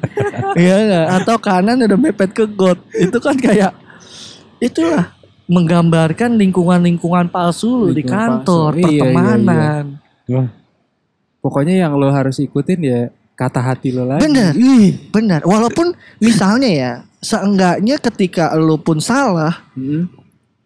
[0.56, 1.06] Iya enggak?
[1.20, 2.80] Atau kanan udah mepet ke got.
[2.92, 3.72] Itu kan kayak
[4.60, 5.12] itulah
[5.50, 8.78] menggambarkan lingkungan-lingkungan palsu lu di Lingkungan kantor, palsu.
[8.78, 9.84] Iya, iya, pertemanan.
[10.30, 10.48] wah,
[11.40, 13.00] pokoknya yang lo harus ikutin ya
[13.34, 14.52] kata hati lo lagi Bener,
[15.10, 15.40] bener.
[15.42, 15.90] Walaupun
[16.20, 20.06] misalnya ya, seenggaknya ketika lu pun salah, Mm-mm.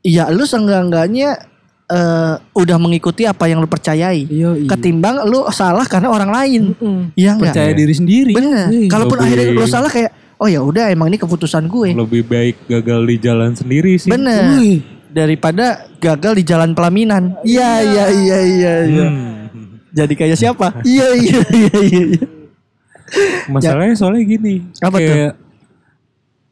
[0.03, 1.39] ya lu seenggak-enggaknya
[1.87, 4.27] eh, udah mengikuti apa yang lu percayai.
[4.27, 6.63] iya iya Ketimbang lu salah karena orang lain.
[6.75, 6.99] Mm-mm.
[7.15, 7.55] Iya enggak?
[7.57, 7.79] percaya Iya.
[7.79, 8.67] diri sendiri Bener.
[8.69, 8.89] Iya.
[8.91, 11.95] Kalaupun akhirnya lu salah kayak, oh ya udah emang ini keputusan gue.
[11.95, 14.11] lebih baik gagal di jalan sendiri sih.
[14.11, 14.45] Bener.
[15.15, 17.39] Daripada gagal di jalan pelaminan.
[17.47, 18.73] Iya iya iya iya.
[18.89, 19.07] iya.
[19.09, 19.79] Hmm.
[19.95, 20.83] Jadi kayak siapa?
[20.83, 22.03] Iya iya iya iya.
[22.19, 22.27] iya.
[23.47, 24.67] Masalahnya soalnya gini.
[24.83, 25.07] Apa tuh?
[25.07, 25.33] kayak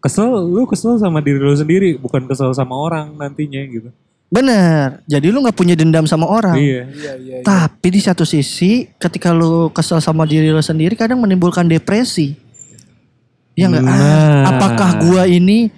[0.02, 3.86] Kesel, lu kesel sama diri lu sendiri, bukan kesel sama orang nantinya gitu.
[4.34, 4.98] Bener.
[5.06, 6.58] Jadi lu nggak punya dendam sama orang.
[6.58, 6.90] Iya.
[6.90, 7.36] Iya iya.
[7.46, 12.34] Tapi di satu sisi, ketika lu kesel sama diri lu sendiri, kadang menimbulkan depresi.
[13.52, 13.82] Ya nggak?
[13.82, 14.42] Ah, Nah.
[14.50, 15.68] apakah gua ini,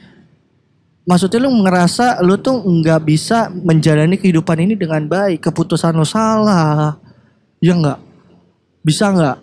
[1.05, 6.97] maksudnya lu ngerasa lu tuh nggak bisa menjalani kehidupan ini dengan baik, keputusan lu salah,
[7.59, 7.99] ya nggak?
[8.81, 9.37] Bisa nggak?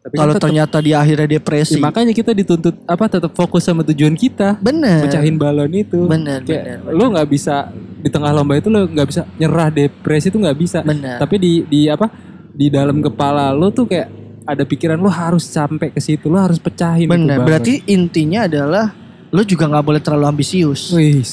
[0.00, 1.76] Tapi Kalau kan tetep- ternyata di akhirnya depresi.
[1.76, 4.60] Ya, makanya kita dituntut apa tetap fokus sama tujuan kita.
[4.60, 5.00] bener.
[5.02, 6.04] Pecahin balon itu.
[6.04, 10.28] Bener, Kayak bener, lu nggak bisa di tengah lomba itu lu nggak bisa nyerah depresi
[10.28, 10.80] itu nggak bisa.
[10.80, 11.16] Bener.
[11.16, 12.12] Tapi di di apa?
[12.48, 14.08] Di dalam kepala lu tuh kayak
[14.44, 17.42] ada pikiran lu harus sampai ke situ, lu harus pecahin balon.
[17.42, 18.92] Berarti intinya adalah
[19.32, 20.92] lu juga nggak boleh terlalu ambisius.
[20.92, 21.32] Wis.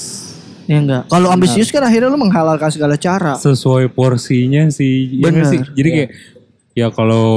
[0.66, 1.04] Ya enggak.
[1.12, 3.36] Kalau ambisius kan akhirnya lu menghalalkan segala cara.
[3.36, 5.20] Sesuai porsinya sih.
[5.20, 5.52] ya nggak Bener.
[5.52, 5.60] sih?
[5.76, 6.10] Jadi kayak
[6.72, 7.28] ya kalau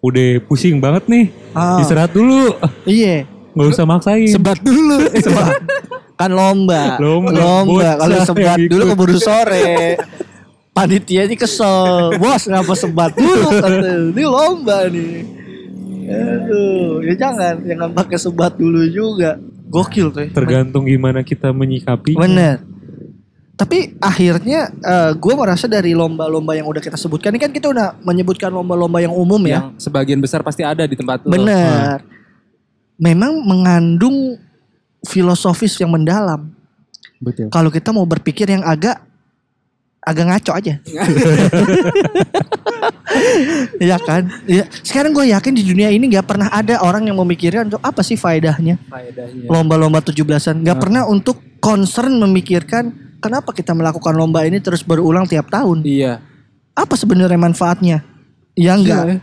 [0.00, 1.76] udah pusing banget nih, Ah.
[1.84, 2.56] istirahat dulu.
[2.88, 3.28] Iya.
[3.50, 4.30] nggak usah maksain.
[4.30, 4.96] Sebat dulu.
[5.26, 5.58] Sebat.
[6.16, 6.96] Kan lomba.
[6.96, 7.30] Lomba.
[7.32, 7.90] Lomba.
[7.98, 9.98] Kalau sebat yang dulu keburu sore.
[10.70, 12.14] Panitianya kesel.
[12.16, 13.48] Bos ngapa sebat dulu?
[13.50, 13.68] Kata,
[14.14, 15.14] Ini lomba nih.
[16.10, 19.38] Aduh, ya jangan, jangan pakai sebat dulu juga.
[19.70, 20.26] Gokil tuh.
[20.26, 20.30] ya.
[20.34, 22.18] Tergantung gimana kita menyikapi.
[22.18, 22.62] Bener.
[23.54, 24.72] Tapi akhirnya
[25.14, 29.12] gue merasa dari lomba-lomba yang udah kita sebutkan ini kan kita udah menyebutkan lomba-lomba yang
[29.12, 29.68] umum ya.
[29.70, 31.34] Yang sebagian besar pasti ada di tempat lu.
[31.34, 32.00] Bener.
[32.96, 34.40] Memang mengandung
[35.04, 36.48] filosofis yang mendalam.
[37.20, 37.52] Betul.
[37.52, 38.96] Kalau kita mau berpikir yang agak
[40.00, 40.74] agak ngaco aja.
[43.80, 44.30] Iya kan?
[44.46, 48.00] Ya, sekarang gue yakin di dunia ini nggak pernah ada orang yang memikirkan untuk apa
[48.06, 49.50] sih faedahnya Faedahnya.
[49.50, 50.62] lomba-lomba 17-an.
[50.62, 55.82] Nggak pernah untuk concern memikirkan kenapa kita melakukan lomba ini terus berulang tiap tahun.
[55.82, 56.22] Iya.
[56.72, 58.06] Apa sebenarnya manfaatnya?
[58.54, 59.04] Ya enggak.
[59.04, 59.16] Iya.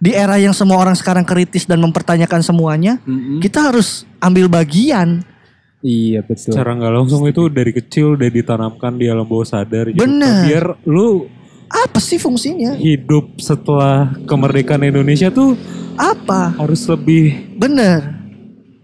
[0.00, 3.40] Di era yang semua orang sekarang kritis dan mempertanyakan semuanya, Mm-mm.
[3.40, 5.24] kita harus ambil bagian.
[5.84, 6.56] Iya betul.
[6.56, 9.92] Secara nggak langsung itu dari kecil udah ditanamkan di alam bawah sadar.
[9.92, 10.00] gitu.
[10.00, 10.48] Bener.
[10.48, 11.28] Biar lu
[11.68, 12.72] Apa sih fungsinya?
[12.74, 15.60] hidup setelah kemerdekaan Indonesia tuh
[15.94, 16.56] Apa?
[16.56, 18.00] harus lebih Bener.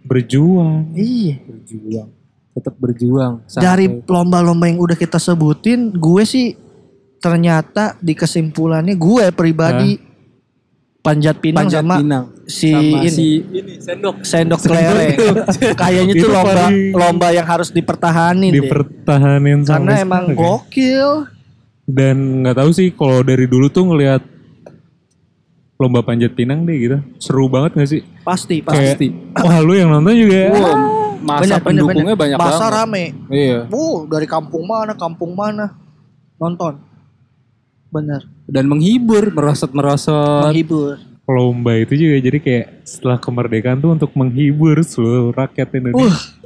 [0.04, 0.92] berjuang.
[0.92, 1.40] Iya.
[1.40, 2.08] berjuang.
[2.50, 3.32] Tetap berjuang.
[3.48, 6.52] Dari Sampai- lomba-lomba yang udah kita sebutin, gue sih
[7.16, 9.96] ternyata di kesimpulannya gue pribadi
[10.98, 12.24] panjat pinang panjat sama pinang.
[12.50, 14.16] Si sama ini si ini sendok.
[14.20, 15.14] sendok kelereng.
[15.80, 18.58] Kayaknya itu Itu lomba paling- lomba yang harus dipertahanin deh.
[18.60, 20.34] Dipertahanin Karena sampai emang ya.
[20.34, 21.08] gokil.
[21.86, 24.22] Dan nggak tahu sih kalau dari dulu tuh ngelihat
[25.76, 26.98] lomba panjat pinang deh gitu.
[27.16, 28.02] Seru banget gak sih?
[28.20, 29.06] Pasti, Kayak, pasti.
[29.34, 30.48] wah lu yang nonton juga ya?
[30.52, 30.76] Wah,
[31.18, 32.76] masa pendukungnya banyak Masa banget.
[32.76, 33.04] rame.
[33.26, 33.58] Iya.
[33.66, 35.72] Uh, dari kampung mana, kampung mana.
[36.36, 36.76] Nonton.
[37.88, 38.22] Bener.
[38.44, 40.46] Dan menghibur, merosot-merosot.
[40.46, 41.00] Menghibur.
[41.30, 46.38] Lomba itu juga jadi kayak setelah kemerdekaan tuh untuk menghibur seluruh rakyat Indonesia.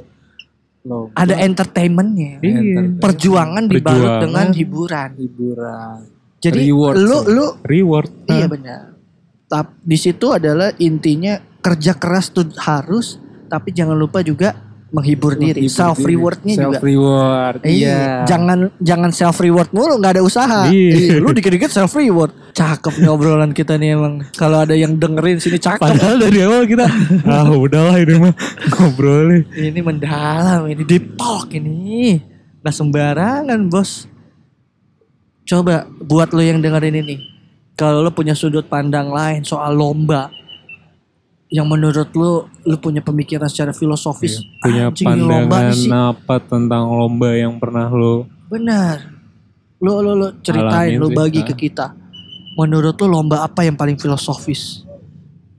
[0.85, 2.37] Uh, ada entertainmentnya.
[2.45, 3.01] Iya.
[3.01, 4.21] Perjuangan dibalut Perjuangan.
[4.21, 5.09] dengan hiburan.
[5.17, 5.97] hiburan.
[6.45, 7.33] Jadi Reward lu sih.
[7.33, 8.11] lu Reward.
[8.29, 8.81] iya benar.
[9.49, 13.17] Tapi di situ adalah intinya kerja keras tuh harus,
[13.49, 14.53] tapi jangan lupa juga
[14.95, 15.67] menghibur diri.
[15.67, 16.63] Menghibur Self rewardnya juga.
[16.63, 17.59] Self reward.
[17.67, 20.61] Iya, jangan jangan self reward mulu, nggak ada usaha.
[20.71, 21.19] Iya.
[21.19, 22.31] Lu dikit-dikit self reward.
[22.55, 24.23] Cakep nih obrolan kita nih emang.
[24.39, 25.83] Kalau ada yang dengerin sini cakep.
[25.83, 26.87] Padahal dari awal kita,
[27.27, 28.33] ah udahlah ini mah
[28.71, 29.43] ngobrolnya.
[29.51, 32.23] Ini mendalam, ini deep talk ini.
[32.63, 34.07] Gak sembarangan bos.
[35.45, 37.15] Coba buat lo yang dengerin ini.
[37.75, 40.31] Kalau lo punya sudut pandang lain soal lomba.
[41.55, 42.31] Yang menurut lo,
[42.61, 44.43] lo punya pemikiran secara filosofis.
[44.59, 45.87] Punya "Anjing, lomba pandangan sih.
[45.87, 49.15] apa tentang lomba yang pernah lo Benar.
[49.77, 51.15] Lo, lo, lo ceritain, Alamin lo sih.
[51.15, 51.45] bagi Ah.
[51.45, 51.87] ke kita.
[52.55, 54.83] Menurut lo lomba apa yang paling filosofis?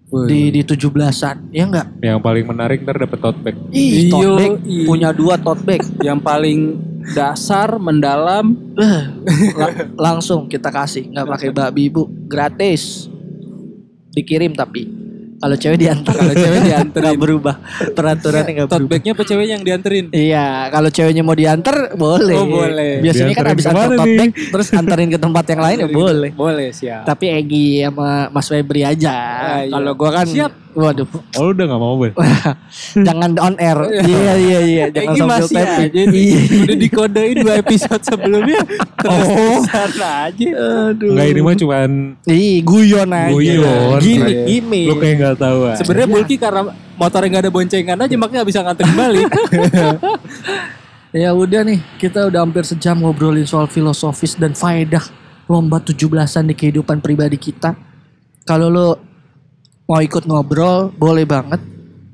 [0.07, 0.25] Wih.
[0.25, 1.99] Di, di 17-an, ya enggak?
[1.99, 3.57] yang paling menarik ntar dapet tote bag.
[3.71, 4.53] Ih, tote Iyo, bag.
[4.63, 4.85] iya.
[4.85, 5.83] Punya dua tote bag.
[6.07, 6.61] Yang paling
[7.09, 8.55] dasar, mendalam.
[8.77, 9.03] Eh,
[9.53, 13.11] la- langsung kita kasih nggak pakai babi ibu gratis
[14.11, 14.89] dikirim tapi
[15.37, 17.03] kalau cewek diantar Kalau cewek dianterin.
[17.03, 17.55] nggak berubah
[17.93, 20.05] peraturannya nggak Tote berubah bagnya apa ceweknya yang dianterin?
[20.11, 23.01] iya kalau ceweknya mau diantar boleh Oh, boleh.
[23.01, 26.69] biasanya kan habis antar tote bag terus antarin ke tempat yang lain ya boleh Boleh,
[26.71, 27.05] siap.
[27.05, 29.71] tapi Egi sama Mas Febri aja Ah, iya.
[29.71, 30.53] kalau gua kan Siap.
[30.77, 32.13] Waduh Oh lu udah gak mau bel?
[33.09, 35.81] jangan on air iya iya iya jangan Egi sambil masih tapping.
[35.83, 36.21] aja nih.
[36.21, 36.39] Iya.
[36.61, 38.61] Udah dikodein dua episode sebelumnya.
[38.95, 39.61] Terus Oh.
[39.65, 40.49] sana aja.
[40.93, 41.91] aduh Enggak ini mah cuman
[42.27, 43.33] Ih, guyon aja.
[43.33, 43.99] Guyon.
[43.99, 44.45] Gimik, Iya.
[44.47, 44.87] gimik.
[44.87, 45.75] lu kayak gak tahu ah.
[45.75, 46.61] Sebenarnya Bulky karena
[46.95, 49.27] motornya nggak ada boncengan aja makanya nggak bisa nganterin balik.
[51.15, 55.01] Ya udah nih, kita udah hampir sejam ngobrolin soal filosofis dan faedah
[55.47, 57.73] lomba 17-an di kehidupan pribadi kita.
[58.45, 58.89] Kalau lo
[59.87, 61.63] mau ikut ngobrol, boleh banget.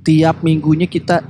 [0.05, 1.25] Tiap minggunya kita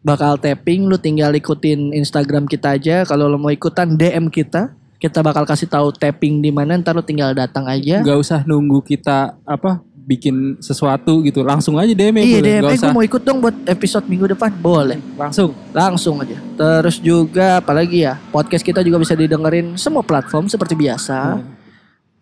[0.00, 5.20] bakal tapping lu tinggal ikutin Instagram kita aja kalau lo mau ikutan DM kita kita
[5.20, 9.36] bakal kasih tahu tapping di mana ntar lu tinggal datang aja Gak usah nunggu kita
[9.44, 11.46] apa bikin sesuatu gitu.
[11.46, 12.24] Langsung aja DM ya.
[12.24, 12.42] iya boleh.
[12.42, 15.54] DM Nggak gue mau ikut dong buat episode minggu depan boleh langsung.
[15.70, 21.38] langsung aja terus juga apalagi ya podcast kita juga bisa didengerin semua platform seperti biasa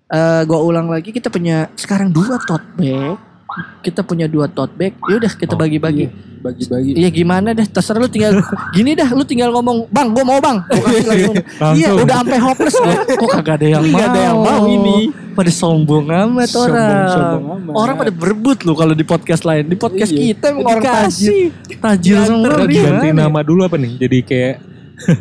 [0.08, 3.20] Eh gue ulang lagi kita punya sekarang dua tote bag
[3.80, 6.94] kita punya dua tote bag yaudah kita bagi-bagi Bagi-bagi.
[6.94, 8.38] Iya gimana deh terserah lu tinggal
[8.76, 11.34] gini dah lu tinggal ngomong bang gue mau bang Gua langsung.
[11.74, 12.94] Iya udah sampai hopeless gua.
[13.04, 14.98] kok kagak ada yang mau ada yang mau ini.
[15.34, 17.72] pada sombong amat Sombong- orang sombong amat.
[17.74, 20.20] orang pada berebut loh kalau di podcast lain di podcast Iya.
[20.24, 21.32] kita emang orang tajir
[21.76, 23.92] tajir semua Ganti nama dulu apa nih?
[23.98, 24.54] Jadi kayak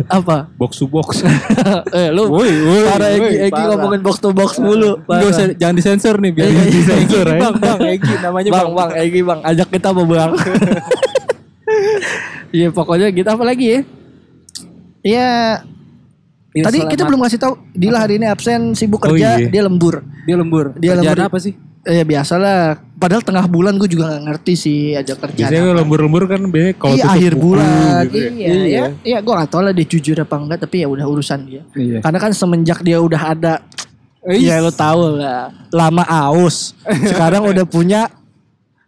[0.10, 1.22] apa box to box.
[1.98, 5.76] eh lu Woi, woi, para Egi, Egi ngomongin box to box mulu Gak usah jangan
[5.76, 7.40] disensor nih biar Iya, iya, disensor ya.
[7.40, 10.32] Bang, bang, Egi namanya bang bang Egi bang ajak kita mau bang
[12.50, 13.80] Iya pokoknya gitu apa lagi ya
[15.04, 15.30] Iya
[16.50, 19.46] Iya, Tadi selamat- kita belum ngasih tahu Dila hari ini absen sibuk Oh, kerja iya.
[19.46, 20.02] dia lembur.
[20.26, 20.74] Dia lembur.
[20.74, 21.30] Dia Kerjaan lembur.
[21.30, 21.54] apa sih?
[21.88, 22.84] Eh biasalah.
[23.00, 25.48] Padahal tengah bulan gue juga nggak ngerti sih ajak kerjaan.
[25.48, 28.04] Biasanya lembur-lembur kan biasanya kalau iya akhir buku bulan.
[28.12, 28.28] gitu ya.
[28.28, 28.66] Iya, Iya.
[28.68, 28.84] iya.
[29.08, 31.62] Iya, gue gak tahu lah dia jujur apa enggak tapi ya udah urusan dia.
[31.72, 32.00] Iya.
[32.04, 33.54] Karena kan semenjak dia udah ada
[34.28, 36.76] Iya lo tahu lah lama aus.
[36.84, 38.12] Sekarang udah punya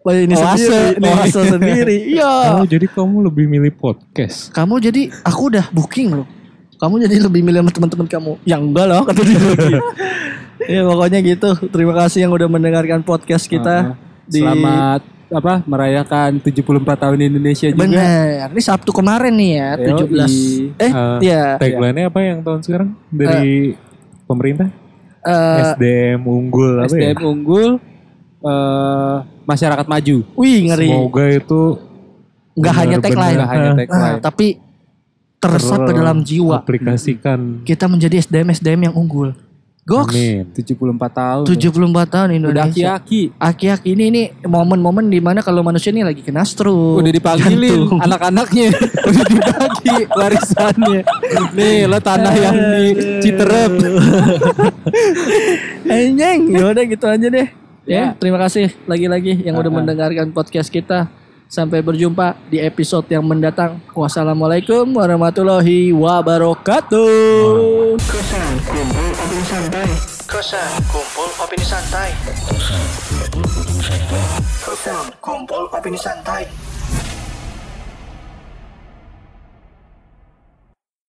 [0.03, 1.97] oh, ini Oase sendiri, oase sendiri.
[2.19, 2.59] Iya.
[2.59, 4.51] Oh jadi kamu lebih milih podcast.
[4.51, 6.27] Kamu jadi aku udah booking loh.
[6.75, 8.31] Kamu jadi lebih milih sama teman-teman kamu.
[8.43, 9.39] Yang enggak loh kata dia.
[10.65, 11.49] ya pokoknya gitu.
[11.67, 13.95] Terima kasih yang udah mendengarkan podcast kita.
[14.25, 16.65] di- Selamat apa merayakan 74
[16.97, 17.81] tahun Indonesia juga.
[17.81, 18.49] Bener.
[18.49, 19.85] Ini Sabtu kemarin nih ya, Yoi.
[19.85, 20.33] 17.
[20.75, 20.93] Eh, Eh,
[21.23, 21.43] iya.
[21.55, 23.77] Tagline-nya apa yang tahun sekarang dari
[24.25, 24.69] pemerintah?
[25.19, 27.13] Eh, SDM unggul apa ya?
[27.13, 27.69] SDM unggul
[28.39, 30.17] eh masyarakat maju.
[30.33, 30.89] wih ngeri.
[30.89, 31.61] Semoga itu
[32.53, 33.37] Enggak hanya tagline.
[33.37, 34.19] Nggak hanya Ah, tagline.
[34.19, 34.47] tapi
[35.37, 36.59] teresap ke dalam jiwa.
[36.59, 37.63] aplikasikan.
[37.63, 39.31] Kita menjadi SDM SDM yang unggul.
[39.89, 40.13] Goks.
[40.13, 40.45] Amin.
[40.53, 40.77] 74
[41.09, 41.43] tahun.
[41.49, 41.65] 74
[42.05, 42.69] tahun Udah Indonesia.
[42.93, 43.21] aki-aki.
[43.33, 47.01] Aki-aki ini ini momen-momen di mana kalau manusia ini lagi kena stroke.
[47.01, 48.69] Udah dipanggilin anak-anaknya.
[49.01, 51.01] Udah dibagi warisannya.
[51.51, 52.85] Nih lo tanah yang di
[53.19, 53.71] Citerep.
[55.89, 57.47] Anjing, yaudah gitu aja deh.
[57.89, 58.13] Ya, Ya.
[58.13, 59.77] terima kasih lagi-lagi yang udah Ah, ah.
[59.81, 61.09] mendengarkan podcast kita.
[61.49, 63.81] Sampai berjumpa di episode yang mendatang.
[63.89, 67.01] Wassalamualaikum warahmatullahi wabarakatuh.
[69.39, 72.11] Kosan kumpul opini santai.
[72.43, 72.83] Kosan
[73.31, 74.27] kumpul opini santai.
[74.67, 76.43] Kosan kumpul opini santai.